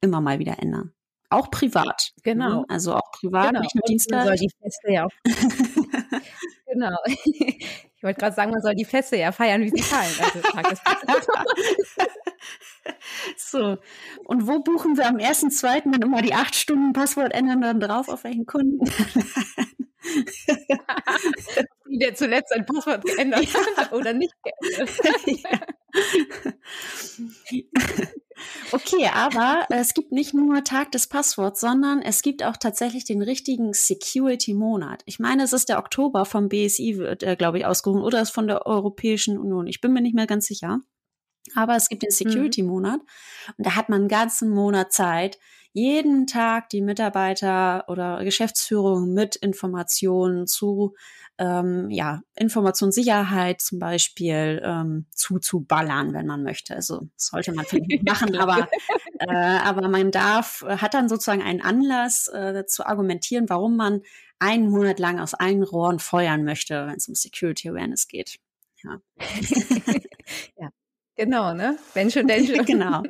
immer 0.01 0.21
mal 0.21 0.39
wieder 0.39 0.59
ändern. 0.59 0.93
Auch 1.33 1.49
privat. 1.49 2.11
Ne? 2.17 2.21
Genau. 2.23 2.59
Ne? 2.59 2.65
Also 2.69 2.93
auch 2.93 3.11
privat, 3.11 3.49
genau. 3.49 3.61
nicht 3.61 3.73
nur 3.75 3.83
Dienstag. 3.87 4.25
Soll 4.25 4.35
die 4.35 4.51
Feste 4.61 4.91
ja 4.91 5.05
auch. 5.05 5.11
genau. 6.67 6.95
Ich 7.05 8.03
wollte 8.03 8.19
gerade 8.19 8.35
sagen, 8.35 8.51
man 8.51 8.61
soll 8.61 8.75
die 8.75 8.85
Feste 8.85 9.15
ja 9.17 9.31
feiern, 9.31 9.63
wie 9.63 9.69
sie 9.69 9.81
fallen. 9.81 10.13
Also 10.55 10.81
so. 13.37 13.77
Und 14.25 14.47
wo 14.47 14.59
buchen 14.59 14.95
wir 14.97 15.07
am 15.07 15.15
1.2. 15.15 15.91
dann 15.91 16.01
immer 16.01 16.21
die 16.21 16.35
acht 16.35 16.53
Stunden 16.53 16.93
Passwort 16.93 17.33
ändern 17.33 17.61
dann 17.61 17.79
drauf, 17.79 18.09
auf 18.09 18.23
welchen 18.25 18.45
Kunden? 18.45 18.85
Wie 21.85 21.97
der 21.97 22.13
zuletzt 22.13 22.49
sein 22.49 22.65
Passwort 22.65 23.05
geändert 23.05 23.47
hat 23.77 23.93
oder 23.93 24.11
nicht 24.13 24.33
geändert. 24.43 24.89
Okay, 28.71 29.09
aber 29.13 29.65
es 29.69 29.93
gibt 29.93 30.11
nicht 30.11 30.33
nur 30.33 30.63
Tag 30.63 30.91
des 30.91 31.07
Passworts, 31.07 31.61
sondern 31.61 32.01
es 32.01 32.21
gibt 32.21 32.43
auch 32.43 32.57
tatsächlich 32.57 33.05
den 33.05 33.21
richtigen 33.21 33.73
Security-Monat. 33.73 35.03
Ich 35.05 35.19
meine, 35.19 35.43
es 35.43 35.53
ist 35.53 35.69
der 35.69 35.79
Oktober 35.79 36.25
vom 36.25 36.49
BSI, 36.49 36.97
wird 36.97 37.23
er, 37.23 37.35
glaube 37.35 37.59
ich, 37.59 37.65
ausgerufen, 37.65 38.01
oder 38.01 38.21
ist 38.21 38.31
von 38.31 38.47
der 38.47 38.65
Europäischen 38.65 39.37
Union. 39.37 39.67
Ich 39.67 39.81
bin 39.81 39.93
mir 39.93 40.01
nicht 40.01 40.15
mehr 40.15 40.27
ganz 40.27 40.45
sicher. 40.45 40.79
Aber 41.55 41.75
es 41.75 41.89
gibt 41.89 42.03
den 42.03 42.09
mhm. 42.09 42.29
Security-Monat 42.29 43.01
und 43.57 43.67
da 43.67 43.75
hat 43.75 43.89
man 43.89 44.01
einen 44.01 44.07
ganzen 44.07 44.49
Monat 44.49 44.93
Zeit, 44.93 45.37
jeden 45.73 46.27
Tag 46.27 46.69
die 46.69 46.81
Mitarbeiter 46.81 47.85
oder 47.87 48.23
Geschäftsführung 48.23 49.13
mit 49.13 49.35
Informationen 49.35 50.45
zu 50.45 50.93
ähm, 51.39 51.89
ja, 51.89 52.21
Informationssicherheit 52.35 53.61
zum 53.61 53.79
Beispiel 53.79 54.61
ähm, 54.63 55.07
zuzuballern, 55.11 56.13
wenn 56.13 56.27
man 56.27 56.43
möchte. 56.43 56.75
Also 56.75 57.07
sollte 57.15 57.53
man 57.53 57.65
vielleicht 57.65 58.03
machen, 58.03 58.35
aber, 58.39 58.69
äh, 59.19 59.33
aber 59.33 59.87
man 59.87 60.11
darf, 60.11 60.63
hat 60.67 60.93
dann 60.93 61.09
sozusagen 61.09 61.41
einen 61.41 61.61
Anlass 61.61 62.27
äh, 62.27 62.65
zu 62.67 62.85
argumentieren, 62.85 63.49
warum 63.49 63.75
man 63.75 64.01
einen 64.39 64.69
Monat 64.69 64.99
lang 64.99 65.19
aus 65.19 65.33
allen 65.33 65.63
Rohren 65.63 65.99
feuern 65.99 66.43
möchte, 66.43 66.87
wenn 66.87 66.95
es 66.95 67.07
um 67.07 67.15
Security 67.15 67.69
Awareness 67.69 68.07
geht. 68.07 68.39
Ja. 68.83 68.99
ja. 70.57 70.69
Genau, 71.15 71.53
ne? 71.53 71.77
Wenn 71.93 72.11
schon, 72.11 72.27
denn 72.27 72.45
schon. 72.45 72.65
genau. 72.65 73.03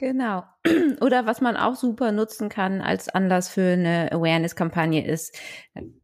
Genau. 0.00 0.44
Oder 1.00 1.26
was 1.26 1.40
man 1.40 1.56
auch 1.56 1.74
super 1.74 2.12
nutzen 2.12 2.48
kann 2.48 2.80
als 2.80 3.08
Anlass 3.08 3.48
für 3.48 3.72
eine 3.72 4.12
Awareness-Kampagne 4.12 5.04
ist, 5.04 5.36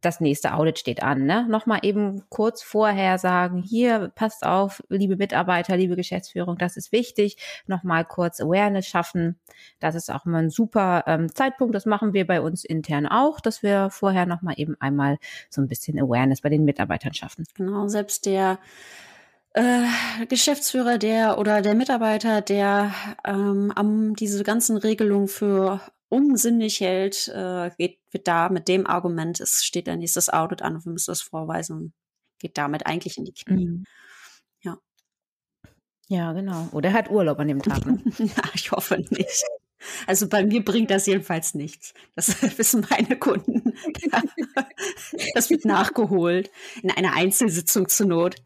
das 0.01 0.19
nächste 0.19 0.53
Audit 0.53 0.79
steht 0.79 1.01
an. 1.01 1.25
Ne? 1.25 1.47
Nochmal 1.47 1.79
eben 1.83 2.23
kurz 2.27 2.61
vorher 2.61 3.17
sagen, 3.17 3.63
hier, 3.63 4.11
passt 4.13 4.45
auf, 4.45 4.83
liebe 4.89 5.15
Mitarbeiter, 5.15 5.77
liebe 5.77 5.95
Geschäftsführung, 5.95 6.57
das 6.57 6.75
ist 6.75 6.91
wichtig. 6.91 7.37
Nochmal 7.67 8.03
kurz 8.03 8.41
Awareness 8.41 8.85
schaffen. 8.85 9.39
Das 9.79 9.95
ist 9.95 10.11
auch 10.11 10.25
immer 10.25 10.39
ein 10.39 10.49
super 10.49 11.05
ähm, 11.07 11.33
Zeitpunkt. 11.33 11.73
Das 11.73 11.85
machen 11.85 12.11
wir 12.11 12.27
bei 12.27 12.41
uns 12.41 12.65
intern 12.65 13.07
auch, 13.07 13.39
dass 13.39 13.63
wir 13.63 13.89
vorher 13.91 14.25
nochmal 14.25 14.55
eben 14.57 14.75
einmal 14.81 15.19
so 15.49 15.61
ein 15.61 15.69
bisschen 15.69 15.97
Awareness 15.97 16.41
bei 16.41 16.49
den 16.49 16.65
Mitarbeitern 16.65 17.13
schaffen. 17.13 17.45
Genau, 17.55 17.87
selbst 17.87 18.25
der 18.25 18.59
äh, 19.55 20.25
Geschäftsführer 20.27 20.97
der 20.97 21.37
oder 21.37 21.61
der 21.61 21.75
Mitarbeiter, 21.75 22.41
der 22.41 22.93
ähm, 23.25 23.71
am 23.75 24.13
diese 24.15 24.43
ganzen 24.43 24.77
Regelungen 24.77 25.29
für 25.29 25.79
unsinnig 26.09 26.81
hält, 26.81 27.29
äh, 27.29 27.71
geht, 27.77 27.99
wird 28.11 28.27
da 28.27 28.49
mit 28.49 28.67
dem 28.67 28.85
Argument, 28.85 29.39
es 29.39 29.63
steht 29.63 29.87
ein 29.87 29.99
nächstes 29.99 30.29
Audit 30.29 30.61
an, 30.61 30.83
wir 30.83 30.91
müssen 30.91 31.11
das 31.11 31.21
vorweisen, 31.21 31.93
geht 32.39 32.57
damit 32.57 32.85
eigentlich 32.85 33.17
in 33.17 33.25
die 33.25 33.33
Knie. 33.33 33.67
Mhm. 33.67 33.83
Ja. 34.61 34.77
Ja, 36.07 36.33
genau. 36.33 36.67
Oder 36.73 36.91
hat 36.91 37.09
Urlaub 37.09 37.39
an 37.39 37.47
dem 37.47 37.61
Tag. 37.61 37.85
Ne? 37.85 38.01
ja, 38.17 38.43
ich 38.53 38.71
hoffe 38.71 38.97
nicht. 39.09 39.45
Also 40.07 40.27
bei 40.27 40.45
mir 40.45 40.63
bringt 40.63 40.91
das 40.91 41.05
jedenfalls 41.05 41.53
nichts. 41.53 41.93
Das 42.15 42.41
wissen 42.57 42.85
meine 42.89 43.17
Kunden. 43.17 43.73
Das 45.33 45.49
wird 45.49 45.65
nachgeholt 45.65 46.51
in 46.81 46.91
einer 46.91 47.13
Einzelsitzung 47.13 47.87
zur 47.89 48.07
Not. 48.07 48.35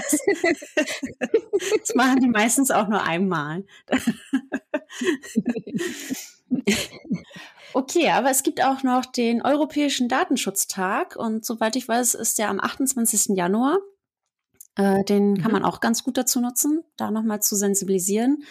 Das, 0.00 0.18
das 1.80 1.94
machen 1.94 2.20
die 2.20 2.28
meistens 2.28 2.70
auch 2.70 2.88
nur 2.88 3.02
einmal. 3.02 3.64
Okay, 7.74 8.10
aber 8.10 8.30
es 8.30 8.42
gibt 8.42 8.64
auch 8.64 8.82
noch 8.82 9.04
den 9.04 9.42
Europäischen 9.42 10.08
Datenschutztag 10.08 11.16
und 11.16 11.44
soweit 11.44 11.76
ich 11.76 11.86
weiß, 11.86 12.14
ist 12.14 12.38
der 12.38 12.48
am 12.48 12.60
28. 12.60 13.36
Januar. 13.36 13.78
Äh, 14.76 15.04
den 15.04 15.38
kann 15.38 15.50
mhm. 15.50 15.52
man 15.52 15.64
auch 15.64 15.80
ganz 15.80 16.02
gut 16.04 16.16
dazu 16.16 16.40
nutzen, 16.40 16.82
da 16.96 17.10
nochmal 17.10 17.42
zu 17.42 17.56
sensibilisieren. 17.56 18.44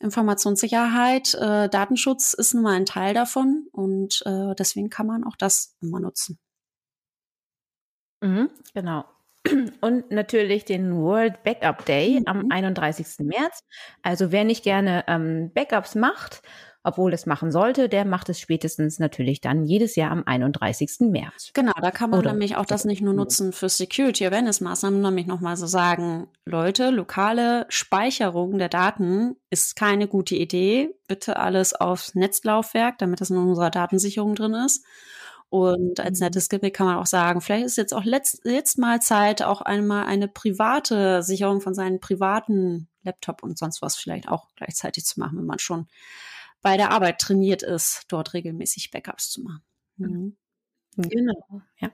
Informationssicherheit, 0.00 1.34
äh, 1.34 1.68
Datenschutz 1.68 2.32
ist 2.32 2.54
nun 2.54 2.62
mal 2.62 2.74
ein 2.74 2.86
Teil 2.86 3.14
davon 3.14 3.68
und 3.72 4.22
äh, 4.26 4.54
deswegen 4.58 4.90
kann 4.90 5.06
man 5.06 5.24
auch 5.24 5.36
das 5.36 5.76
immer 5.80 6.00
nutzen. 6.00 6.38
Mhm, 8.22 8.50
genau. 8.74 9.04
Und 9.80 10.10
natürlich 10.10 10.64
den 10.64 10.94
World 10.96 11.42
Backup 11.42 11.84
Day 11.86 12.20
mhm. 12.20 12.26
am 12.26 12.50
31. 12.50 13.26
März. 13.26 13.64
Also 14.02 14.32
wer 14.32 14.44
nicht 14.44 14.62
gerne 14.62 15.04
ähm, 15.06 15.50
Backups 15.54 15.94
macht 15.94 16.42
obwohl 16.82 17.12
es 17.12 17.26
machen 17.26 17.52
sollte, 17.52 17.88
der 17.88 18.04
macht 18.04 18.28
es 18.30 18.40
spätestens 18.40 18.98
natürlich 18.98 19.40
dann 19.40 19.64
jedes 19.64 19.96
Jahr 19.96 20.10
am 20.10 20.22
31. 20.24 21.10
März. 21.10 21.50
Genau, 21.52 21.72
da 21.80 21.90
kann 21.90 22.10
man 22.10 22.20
Oder 22.20 22.32
nämlich 22.32 22.56
auch 22.56 22.64
das 22.64 22.84
nicht 22.84 23.02
nur 23.02 23.12
nutzen 23.12 23.52
für 23.52 23.68
Security 23.68 24.26
Awareness 24.26 24.60
Maßnahmen, 24.60 25.00
nämlich 25.00 25.26
nochmal 25.26 25.56
so 25.56 25.66
sagen, 25.66 26.28
Leute, 26.46 26.90
lokale 26.90 27.66
Speicherung 27.68 28.58
der 28.58 28.70
Daten 28.70 29.36
ist 29.50 29.76
keine 29.76 30.08
gute 30.08 30.36
Idee. 30.36 30.94
Bitte 31.06 31.36
alles 31.36 31.74
aufs 31.74 32.14
Netzlaufwerk, 32.14 32.98
damit 32.98 33.20
das 33.20 33.30
in 33.30 33.36
unserer 33.36 33.70
Datensicherung 33.70 34.34
drin 34.34 34.54
ist. 34.54 34.84
Und 35.50 35.98
als 35.98 36.20
mhm. 36.20 36.26
nettes 36.26 36.48
Gimmick 36.48 36.74
kann 36.74 36.86
man 36.86 36.96
auch 36.96 37.06
sagen, 37.06 37.40
vielleicht 37.40 37.66
ist 37.66 37.76
jetzt 37.76 37.92
auch 37.92 38.04
letzt, 38.04 38.42
jetzt 38.44 38.78
mal 38.78 39.02
Zeit, 39.02 39.42
auch 39.42 39.60
einmal 39.60 40.06
eine 40.06 40.28
private 40.28 41.22
Sicherung 41.22 41.60
von 41.60 41.74
seinen 41.74 42.00
privaten 42.00 42.88
Laptop 43.02 43.42
und 43.42 43.58
sonst 43.58 43.82
was 43.82 43.96
vielleicht 43.96 44.28
auch 44.28 44.46
gleichzeitig 44.54 45.04
zu 45.04 45.18
machen, 45.18 45.36
wenn 45.38 45.46
man 45.46 45.58
schon 45.58 45.88
bei 46.62 46.76
der 46.76 46.90
Arbeit 46.90 47.20
trainiert 47.20 47.62
ist, 47.62 48.04
dort 48.08 48.34
regelmäßig 48.34 48.90
Backups 48.90 49.30
zu 49.30 49.42
machen. 49.42 49.64
Mhm. 49.96 50.36
Genau, 50.96 51.62
ja. 51.80 51.90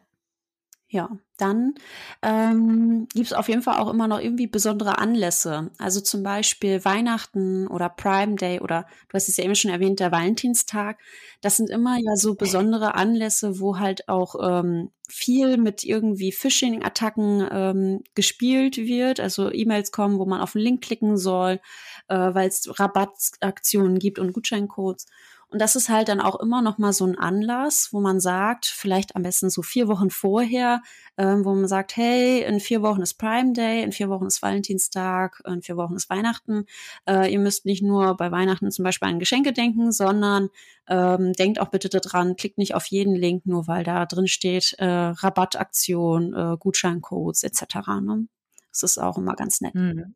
Ja, 0.88 1.18
dann 1.36 1.74
ähm, 2.22 3.08
gibt 3.12 3.26
es 3.26 3.32
auf 3.32 3.48
jeden 3.48 3.62
Fall 3.62 3.80
auch 3.80 3.90
immer 3.90 4.06
noch 4.06 4.20
irgendwie 4.20 4.46
besondere 4.46 4.98
Anlässe. 4.98 5.70
Also 5.78 6.00
zum 6.00 6.22
Beispiel 6.22 6.84
Weihnachten 6.84 7.66
oder 7.66 7.88
Prime 7.88 8.36
Day 8.36 8.60
oder 8.60 8.86
du 9.08 9.14
hast 9.14 9.28
es 9.28 9.36
ja 9.36 9.42
eben 9.44 9.56
schon 9.56 9.72
erwähnt, 9.72 9.98
der 9.98 10.12
Valentinstag. 10.12 10.98
Das 11.40 11.56
sind 11.56 11.70
immer 11.70 11.96
ja 11.98 12.14
so 12.14 12.36
besondere 12.36 12.94
Anlässe, 12.94 13.58
wo 13.58 13.78
halt 13.80 14.08
auch 14.08 14.36
ähm, 14.40 14.90
viel 15.08 15.56
mit 15.56 15.82
irgendwie 15.82 16.30
Phishing-Attacken 16.30 17.48
ähm, 17.50 18.00
gespielt 18.14 18.76
wird. 18.76 19.18
Also 19.18 19.50
E-Mails 19.52 19.90
kommen, 19.90 20.20
wo 20.20 20.24
man 20.24 20.40
auf 20.40 20.52
den 20.52 20.62
Link 20.62 20.82
klicken 20.84 21.16
soll, 21.16 21.60
äh, 22.06 22.14
weil 22.16 22.48
es 22.48 22.78
Rabattaktionen 22.78 23.98
gibt 23.98 24.20
und 24.20 24.32
Gutscheincodes. 24.32 25.06
Und 25.48 25.60
das 25.60 25.76
ist 25.76 25.88
halt 25.88 26.08
dann 26.08 26.20
auch 26.20 26.40
immer 26.40 26.60
noch 26.60 26.76
mal 26.78 26.92
so 26.92 27.06
ein 27.06 27.16
Anlass, 27.16 27.90
wo 27.92 28.00
man 28.00 28.18
sagt, 28.18 28.66
vielleicht 28.66 29.14
am 29.14 29.22
besten 29.22 29.48
so 29.48 29.62
vier 29.62 29.86
Wochen 29.86 30.10
vorher, 30.10 30.82
ähm, 31.16 31.44
wo 31.44 31.54
man 31.54 31.68
sagt, 31.68 31.96
hey, 31.96 32.42
in 32.42 32.58
vier 32.58 32.82
Wochen 32.82 33.00
ist 33.00 33.14
Prime 33.14 33.52
Day, 33.52 33.82
in 33.84 33.92
vier 33.92 34.08
Wochen 34.08 34.26
ist 34.26 34.42
Valentinstag, 34.42 35.40
in 35.46 35.62
vier 35.62 35.76
Wochen 35.76 35.94
ist 35.94 36.10
Weihnachten. 36.10 36.66
Äh, 37.08 37.32
ihr 37.32 37.38
müsst 37.38 37.64
nicht 37.64 37.82
nur 37.82 38.16
bei 38.16 38.32
Weihnachten 38.32 38.72
zum 38.72 38.82
Beispiel 38.84 39.08
an 39.08 39.20
Geschenke 39.20 39.52
denken, 39.52 39.92
sondern 39.92 40.48
ähm, 40.88 41.32
denkt 41.32 41.60
auch 41.60 41.68
bitte 41.68 41.88
daran, 41.90 42.34
klickt 42.34 42.58
nicht 42.58 42.74
auf 42.74 42.86
jeden 42.86 43.14
Link, 43.14 43.46
nur 43.46 43.68
weil 43.68 43.84
da 43.84 44.04
drin 44.04 44.26
steht 44.26 44.74
äh, 44.78 44.84
Rabattaktion, 44.84 46.34
äh, 46.34 46.56
Gutscheincodes 46.58 47.44
etc. 47.44 47.62
Ne? 48.02 48.26
Das 48.72 48.82
ist 48.82 48.98
auch 48.98 49.16
immer 49.16 49.36
ganz 49.36 49.60
nett. 49.60 49.74
Mhm. 49.74 50.14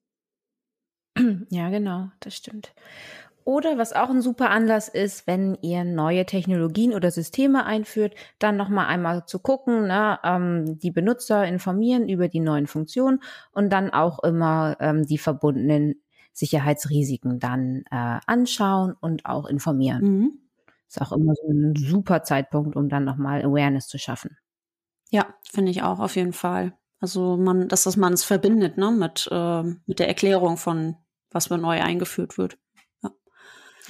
Ja, 1.50 1.70
genau, 1.70 2.10
das 2.20 2.36
stimmt. 2.36 2.72
Oder 3.44 3.78
was 3.78 3.92
auch 3.92 4.10
ein 4.10 4.22
super 4.22 4.50
Anlass 4.50 4.88
ist, 4.88 5.26
wenn 5.26 5.56
ihr 5.62 5.84
neue 5.84 6.26
Technologien 6.26 6.92
oder 6.94 7.10
Systeme 7.10 7.64
einführt, 7.64 8.14
dann 8.38 8.56
nochmal 8.56 8.86
einmal 8.86 9.26
zu 9.26 9.38
gucken, 9.38 9.86
ne, 9.86 10.18
ähm, 10.22 10.78
die 10.78 10.90
Benutzer 10.90 11.46
informieren 11.46 12.08
über 12.08 12.28
die 12.28 12.40
neuen 12.40 12.66
Funktionen 12.66 13.22
und 13.52 13.70
dann 13.70 13.90
auch 13.90 14.22
immer 14.22 14.76
ähm, 14.80 15.06
die 15.06 15.18
verbundenen 15.18 16.02
Sicherheitsrisiken 16.32 17.38
dann 17.38 17.84
äh, 17.90 18.20
anschauen 18.26 18.94
und 19.00 19.26
auch 19.26 19.46
informieren. 19.46 20.02
Mhm. 20.02 20.38
Ist 20.88 21.00
auch 21.00 21.12
immer 21.12 21.34
so 21.34 21.48
ein 21.48 21.74
super 21.76 22.22
Zeitpunkt, 22.22 22.76
um 22.76 22.88
dann 22.88 23.04
nochmal 23.04 23.44
Awareness 23.44 23.86
zu 23.86 23.98
schaffen. 23.98 24.36
Ja, 25.10 25.34
finde 25.50 25.70
ich 25.70 25.82
auch 25.82 25.98
auf 25.98 26.16
jeden 26.16 26.32
Fall. 26.32 26.72
Also 27.00 27.36
man, 27.36 27.68
dass 27.68 27.84
das 27.84 27.96
man 27.96 28.12
es 28.12 28.24
verbindet, 28.24 28.76
ne, 28.76 28.90
mit, 28.90 29.28
äh, 29.30 29.62
mit 29.62 29.98
der 29.98 30.08
Erklärung 30.08 30.56
von, 30.56 30.96
was 31.30 31.48
neu 31.48 31.80
eingeführt 31.80 32.38
wird. 32.38 32.58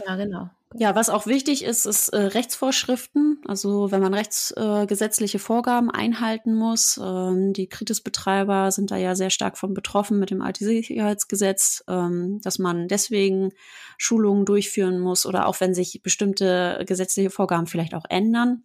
Ja, 0.06 0.16
genau. 0.16 0.50
Ja, 0.74 0.94
was 0.94 1.10
auch 1.10 1.26
wichtig 1.26 1.64
ist, 1.64 1.84
ist 1.84 2.10
äh, 2.10 2.16
Rechtsvorschriften. 2.16 3.42
Also 3.48 3.90
wenn 3.90 4.00
man 4.00 4.14
rechtsgesetzliche 4.14 5.38
äh, 5.38 5.40
Vorgaben 5.40 5.90
einhalten 5.90 6.54
muss, 6.54 7.00
ähm, 7.02 7.52
die 7.52 7.68
Kritisbetreiber 7.68 8.70
sind 8.70 8.92
da 8.92 8.96
ja 8.96 9.16
sehr 9.16 9.30
stark 9.30 9.58
von 9.58 9.74
betroffen 9.74 10.20
mit 10.20 10.30
dem 10.30 10.42
IT-Sicherheitsgesetz, 10.42 11.82
ähm, 11.88 12.40
dass 12.42 12.60
man 12.60 12.86
deswegen 12.86 13.50
Schulungen 13.98 14.44
durchführen 14.44 15.00
muss 15.00 15.26
oder 15.26 15.48
auch 15.48 15.60
wenn 15.60 15.74
sich 15.74 16.02
bestimmte 16.04 16.84
gesetzliche 16.86 17.30
Vorgaben 17.30 17.66
vielleicht 17.66 17.94
auch 17.94 18.04
ändern. 18.08 18.62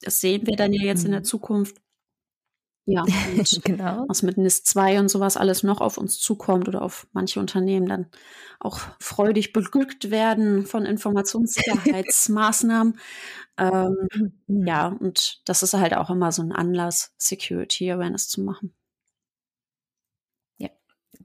Das 0.00 0.20
sehen 0.20 0.46
wir 0.46 0.56
dann 0.56 0.72
ja 0.72 0.82
jetzt 0.82 1.00
mhm. 1.00 1.06
in 1.06 1.12
der 1.12 1.20
mhm. 1.20 1.24
Zukunft. 1.24 1.76
Ja, 2.86 3.04
genau. 3.64 4.04
was 4.08 4.22
mit 4.22 4.38
NIS 4.38 4.64
2 4.64 4.98
und 4.98 5.08
sowas 5.08 5.36
alles 5.36 5.62
noch 5.62 5.80
auf 5.80 5.98
uns 5.98 6.18
zukommt 6.18 6.68
oder 6.68 6.82
auf 6.82 7.06
manche 7.12 7.40
Unternehmen 7.40 7.86
dann 7.86 8.06
auch 8.58 8.80
freudig 8.98 9.52
beglückt 9.52 10.10
werden 10.10 10.66
von 10.66 10.84
Informationssicherheitsmaßnahmen. 10.84 12.98
ähm, 13.58 14.32
ja, 14.46 14.88
und 14.88 15.48
das 15.48 15.62
ist 15.62 15.74
halt 15.74 15.94
auch 15.94 16.10
immer 16.10 16.32
so 16.32 16.42
ein 16.42 16.52
Anlass, 16.52 17.14
Security 17.16 17.90
Awareness 17.90 18.28
zu 18.28 18.42
machen. 18.42 18.74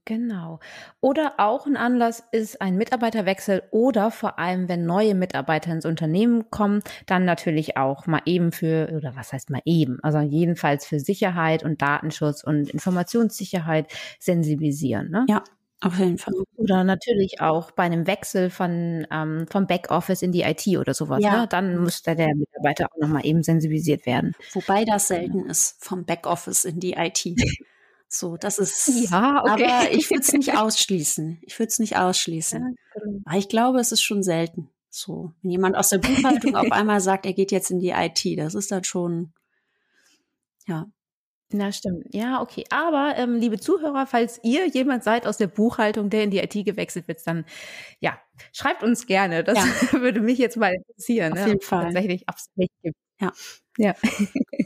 Genau. 0.05 0.59
Oder 1.01 1.33
auch 1.37 1.65
ein 1.65 1.75
Anlass 1.75 2.23
ist 2.31 2.61
ein 2.61 2.77
Mitarbeiterwechsel 2.77 3.63
oder 3.71 4.11
vor 4.11 4.37
allem, 4.37 4.69
wenn 4.69 4.85
neue 4.85 5.15
Mitarbeiter 5.15 5.71
ins 5.71 5.85
Unternehmen 5.85 6.51
kommen, 6.51 6.81
dann 7.07 7.25
natürlich 7.25 7.75
auch 7.75 8.05
mal 8.05 8.21
eben 8.25 8.51
für, 8.51 8.91
oder 8.95 9.15
was 9.15 9.33
heißt 9.33 9.49
mal 9.49 9.61
eben, 9.65 9.99
also 10.03 10.19
jedenfalls 10.19 10.85
für 10.85 10.99
Sicherheit 10.99 11.63
und 11.63 11.81
Datenschutz 11.81 12.43
und 12.43 12.69
Informationssicherheit 12.69 13.91
sensibilisieren. 14.19 15.09
Ne? 15.09 15.25
Ja, 15.27 15.43
auf 15.81 15.97
jeden 15.97 16.19
Fall. 16.19 16.35
Oder 16.55 16.83
natürlich 16.83 17.41
auch 17.41 17.71
bei 17.71 17.83
einem 17.83 18.05
Wechsel 18.05 18.51
von 18.51 19.07
ähm, 19.11 19.47
vom 19.49 19.65
Backoffice 19.65 20.21
in 20.21 20.31
die 20.31 20.41
IT 20.41 20.67
oder 20.77 20.93
sowas. 20.93 21.23
Ja. 21.23 21.41
Ne? 21.41 21.47
Dann 21.47 21.77
muss 21.77 22.03
da 22.03 22.13
der 22.13 22.33
Mitarbeiter 22.35 22.87
auch 22.91 23.01
nochmal 23.01 23.25
eben 23.25 23.41
sensibilisiert 23.41 24.05
werden. 24.05 24.33
Wobei 24.53 24.85
das 24.85 25.07
selten 25.07 25.47
ist, 25.47 25.83
vom 25.83 26.05
Backoffice 26.05 26.65
in 26.65 26.79
die 26.79 26.93
IT. 26.93 27.25
So, 28.07 28.37
das 28.37 28.59
ist. 28.59 28.87
Ja, 29.09 29.41
okay. 29.41 29.65
Aber 29.65 29.91
ich 29.91 30.09
würde 30.09 30.21
es 30.21 30.33
nicht 30.33 30.57
ausschließen. 30.57 31.39
Ich 31.41 31.57
würde 31.59 31.69
es 31.69 31.79
nicht 31.79 31.97
ausschließen. 31.97 32.75
Aber 33.25 33.37
ich 33.37 33.49
glaube, 33.49 33.79
es 33.79 33.91
ist 33.91 34.01
schon 34.01 34.23
selten. 34.23 34.69
So, 34.89 35.33
wenn 35.41 35.51
jemand 35.51 35.75
aus 35.75 35.89
der 35.89 35.97
Buchhaltung 35.97 36.55
auf 36.55 36.71
einmal 36.71 37.01
sagt, 37.01 37.25
er 37.25 37.33
geht 37.33 37.51
jetzt 37.51 37.69
in 37.69 37.79
die 37.79 37.89
IT, 37.89 38.23
das 38.37 38.55
ist 38.55 38.71
dann 38.71 38.85
schon, 38.85 39.33
ja. 40.67 40.85
Na, 41.51 41.71
stimmt. 41.71 42.13
Ja, 42.13 42.41
okay. 42.41 42.63
Aber, 42.69 43.13
ähm, 43.17 43.35
liebe 43.35 43.59
Zuhörer, 43.59 44.07
falls 44.07 44.39
ihr 44.43 44.67
jemand 44.67 45.03
seid 45.03 45.27
aus 45.27 45.37
der 45.37 45.47
Buchhaltung, 45.47 46.09
der 46.09 46.23
in 46.23 46.31
die 46.31 46.39
IT 46.39 46.53
gewechselt 46.65 47.07
wird, 47.07 47.19
dann, 47.27 47.45
ja, 47.99 48.19
schreibt 48.51 48.83
uns 48.83 49.05
gerne. 49.05 49.43
Das 49.43 49.57
ja. 49.57 49.63
würde 50.01 50.21
mich 50.21 50.39
jetzt 50.39 50.57
mal 50.57 50.73
interessieren. 50.73 51.33
Auf 51.33 51.39
ne? 51.39 51.47
jeden 51.47 51.61
Fall. 51.61 51.83
Tatsächlich, 51.83 52.25
gibt. 52.81 52.97
Ja. 53.19 53.33
Ja. 53.77 53.93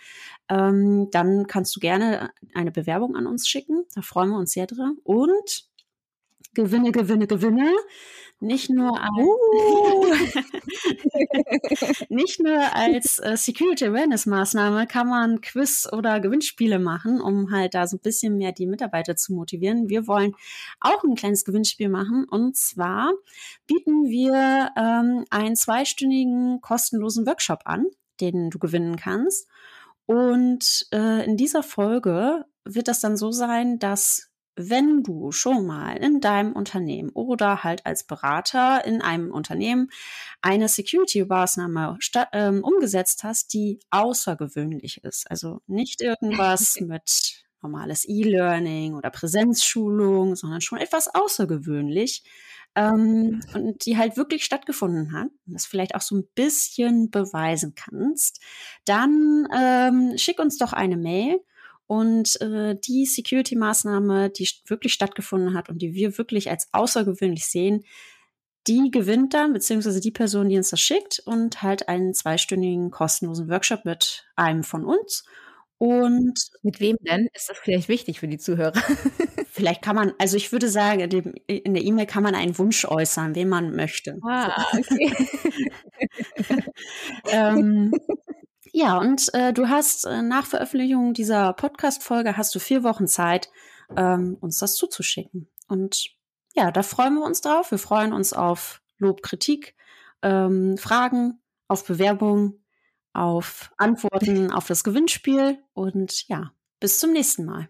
ähm, 0.51 1.09
dann 1.13 1.47
kannst 1.47 1.75
du 1.75 1.81
gerne 1.81 2.31
eine 2.53 2.73
Bewerbung 2.73 3.17
an 3.17 3.27
uns 3.27 3.49
schicken. 3.49 3.87
Da 3.95 4.03
freuen 4.03 4.29
wir 4.29 4.37
uns 4.39 4.53
sehr 4.53 4.67
drin. 4.67 4.99
Und 5.03 5.65
Gewinne, 6.55 6.93
Gewinne, 6.93 7.27
Gewinne. 7.27 7.73
Nicht 8.41 8.69
nur 8.69 9.01
als, 9.01 9.11
uh. 9.17 10.05
nicht 12.09 12.43
nur 12.43 12.75
als 12.75 13.19
äh, 13.19 13.37
Security 13.37 13.87
Awareness 13.87 14.27
Maßnahme 14.27 14.87
kann 14.87 15.09
man 15.09 15.41
Quiz 15.41 15.89
oder 15.91 16.21
Gewinnspiele 16.21 16.79
machen, 16.79 17.21
um 17.21 17.53
halt 17.53 17.75
da 17.75 17.87
so 17.87 17.97
ein 17.97 18.01
bisschen 18.01 18.37
mehr 18.37 18.53
die 18.53 18.67
Mitarbeiter 18.67 19.17
zu 19.17 19.33
motivieren. 19.33 19.89
Wir 19.89 20.07
wollen 20.07 20.35
auch 20.81 21.03
ein 21.05 21.15
kleines 21.15 21.45
Gewinnspiel 21.45 21.89
machen 21.89 22.27
und 22.29 22.57
zwar 22.57 23.13
bieten 23.67 24.09
wir 24.09 24.71
ähm, 24.77 25.25
einen 25.31 25.57
zweistündigen 25.57 26.61
kostenlosen 26.61 27.27
Workshop 27.27 27.61
an, 27.65 27.87
den 28.21 28.51
du 28.51 28.59
gewinnen 28.59 28.97
kannst. 28.97 29.49
Und 30.07 30.87
äh, 30.93 31.25
in 31.25 31.37
dieser 31.37 31.63
Folge 31.63 32.45
wird 32.65 32.89
das 32.89 33.01
dann 33.01 33.17
so 33.17 33.31
sein, 33.31 33.79
dass 33.79 34.31
wenn 34.57 35.03
du 35.03 35.33
schon 35.33 35.67
mal 35.67 35.97
in 35.97 36.21
deinem 36.21 36.53
Unternehmen 36.53 37.11
oder 37.11 37.65
halt 37.65 37.85
als 37.87 38.05
Berater 38.05 38.85
in 38.85 39.03
einem 39.03 39.33
Unternehmen 39.33 39.91
eine 40.43 40.69
Security-Maßnahme 40.69 41.99
ähm, 42.33 42.63
umgesetzt 42.63 43.25
hast, 43.25 43.53
die 43.53 43.81
außergewöhnlich 43.91 45.03
ist, 45.05 45.31
also 45.31 45.61
nicht 45.67 46.01
irgendwas 46.01 46.77
mit 46.81 47.45
normales 47.63 48.07
E-Learning 48.07 48.95
oder 48.95 49.11
Präsenzschulung, 49.11 50.37
sondern 50.37 50.61
schon 50.61 50.79
etwas 50.79 51.09
außergewöhnlich 51.13 52.23
ähm, 52.77 53.41
und 53.55 53.87
die 53.87 53.97
halt 53.97 54.17
wirklich 54.17 54.45
stattgefunden 54.45 55.13
hat 55.13 55.29
und 55.47 55.55
das 55.55 55.67
vielleicht 55.67 55.95
auch 55.95 56.01
so 56.01 56.17
ein 56.17 56.29
bisschen 56.35 57.11
beweisen 57.11 57.75
kannst, 57.75 58.41
dann 58.85 59.49
ähm, 59.57 60.13
schick 60.17 60.39
uns 60.39 60.59
doch 60.59 60.73
eine 60.73 60.97
Mail 60.97 61.41
und 61.87 62.41
äh, 62.41 62.77
die 62.77 63.07
Security-Maßnahme, 63.07 64.31
die 64.31 64.49
wirklich 64.67 64.93
stattgefunden 64.93 65.55
hat 65.55 65.69
und 65.69 65.83
die 65.83 65.95
wir 65.95 66.17
wirklich 66.19 66.51
als 66.51 66.69
außergewöhnlich 66.73 67.47
sehen, 67.47 67.85
die 68.67 68.91
gewinnt 68.91 69.35
dann, 69.35 69.53
beziehungsweise 69.53 70.01
die 70.01 70.11
Person, 70.11 70.49
die 70.49 70.57
uns 70.57 70.71
das 70.71 70.81
schickt 70.81 71.21
und 71.27 71.63
halt 71.63 71.89
einen 71.89 72.15
zweistündigen 72.15 72.91
kostenlosen 72.91 73.49
Workshop 73.49 73.85
mit 73.85 74.27
einem 74.37 74.65
von 74.65 74.85
uns. 74.85 75.25
Und 75.77 76.39
mit 76.63 76.81
wem 76.81 76.97
denn? 77.01 77.29
Ist 77.35 77.51
das 77.51 77.59
vielleicht 77.59 77.89
wichtig 77.89 78.21
für 78.21 78.29
die 78.29 78.39
Zuhörer? 78.39 78.73
vielleicht 79.51 79.83
kann 79.83 79.97
man, 79.97 80.13
also 80.19 80.37
ich 80.37 80.51
würde 80.51 80.69
sagen, 80.69 81.01
in 81.47 81.75
der 81.75 81.83
E-Mail 81.83 82.07
kann 82.07 82.23
man 82.23 82.35
einen 82.35 82.57
Wunsch 82.57 82.87
äußern, 82.87 83.35
wen 83.35 83.49
man 83.49 83.75
möchte. 83.77 84.19
Ah, 84.23 84.65
okay. 84.73 85.13
ähm, 87.31 87.93
ja, 88.77 88.99
und 88.99 89.33
äh, 89.35 89.53
du 89.53 89.69
hast 89.69 90.05
äh, 90.05 90.21
nach 90.21 90.47
Veröffentlichung 90.47 91.15
dieser 91.15 91.53
Podcast-Folge 91.53 92.37
hast 92.37 92.53
du 92.57 92.59
vier 92.59 92.83
Wochen 92.83 93.07
Zeit, 93.07 93.49
ähm, 93.97 94.37
uns 94.41 94.59
das 94.59 94.75
zuzuschicken. 94.75 95.49
Und 95.69 96.11
ja, 96.55 96.73
da 96.73 96.83
freuen 96.83 97.15
wir 97.15 97.25
uns 97.25 97.41
drauf. 97.41 97.71
Wir 97.71 97.79
freuen 97.79 98.13
uns 98.13 98.33
auf 98.33 98.83
Lob, 98.99 99.23
Kritik, 99.23 99.77
ähm, 100.23 100.77
Fragen, 100.77 101.41
auf 101.69 101.87
Bewerbungen, 101.87 102.65
auf 103.13 103.71
Antworten 103.77 104.51
auf 104.51 104.67
das 104.67 104.83
Gewinnspiel. 104.83 105.63
Und 105.73 106.27
ja, 106.27 106.51
bis 106.81 106.99
zum 106.99 107.13
nächsten 107.13 107.45
Mal. 107.45 107.69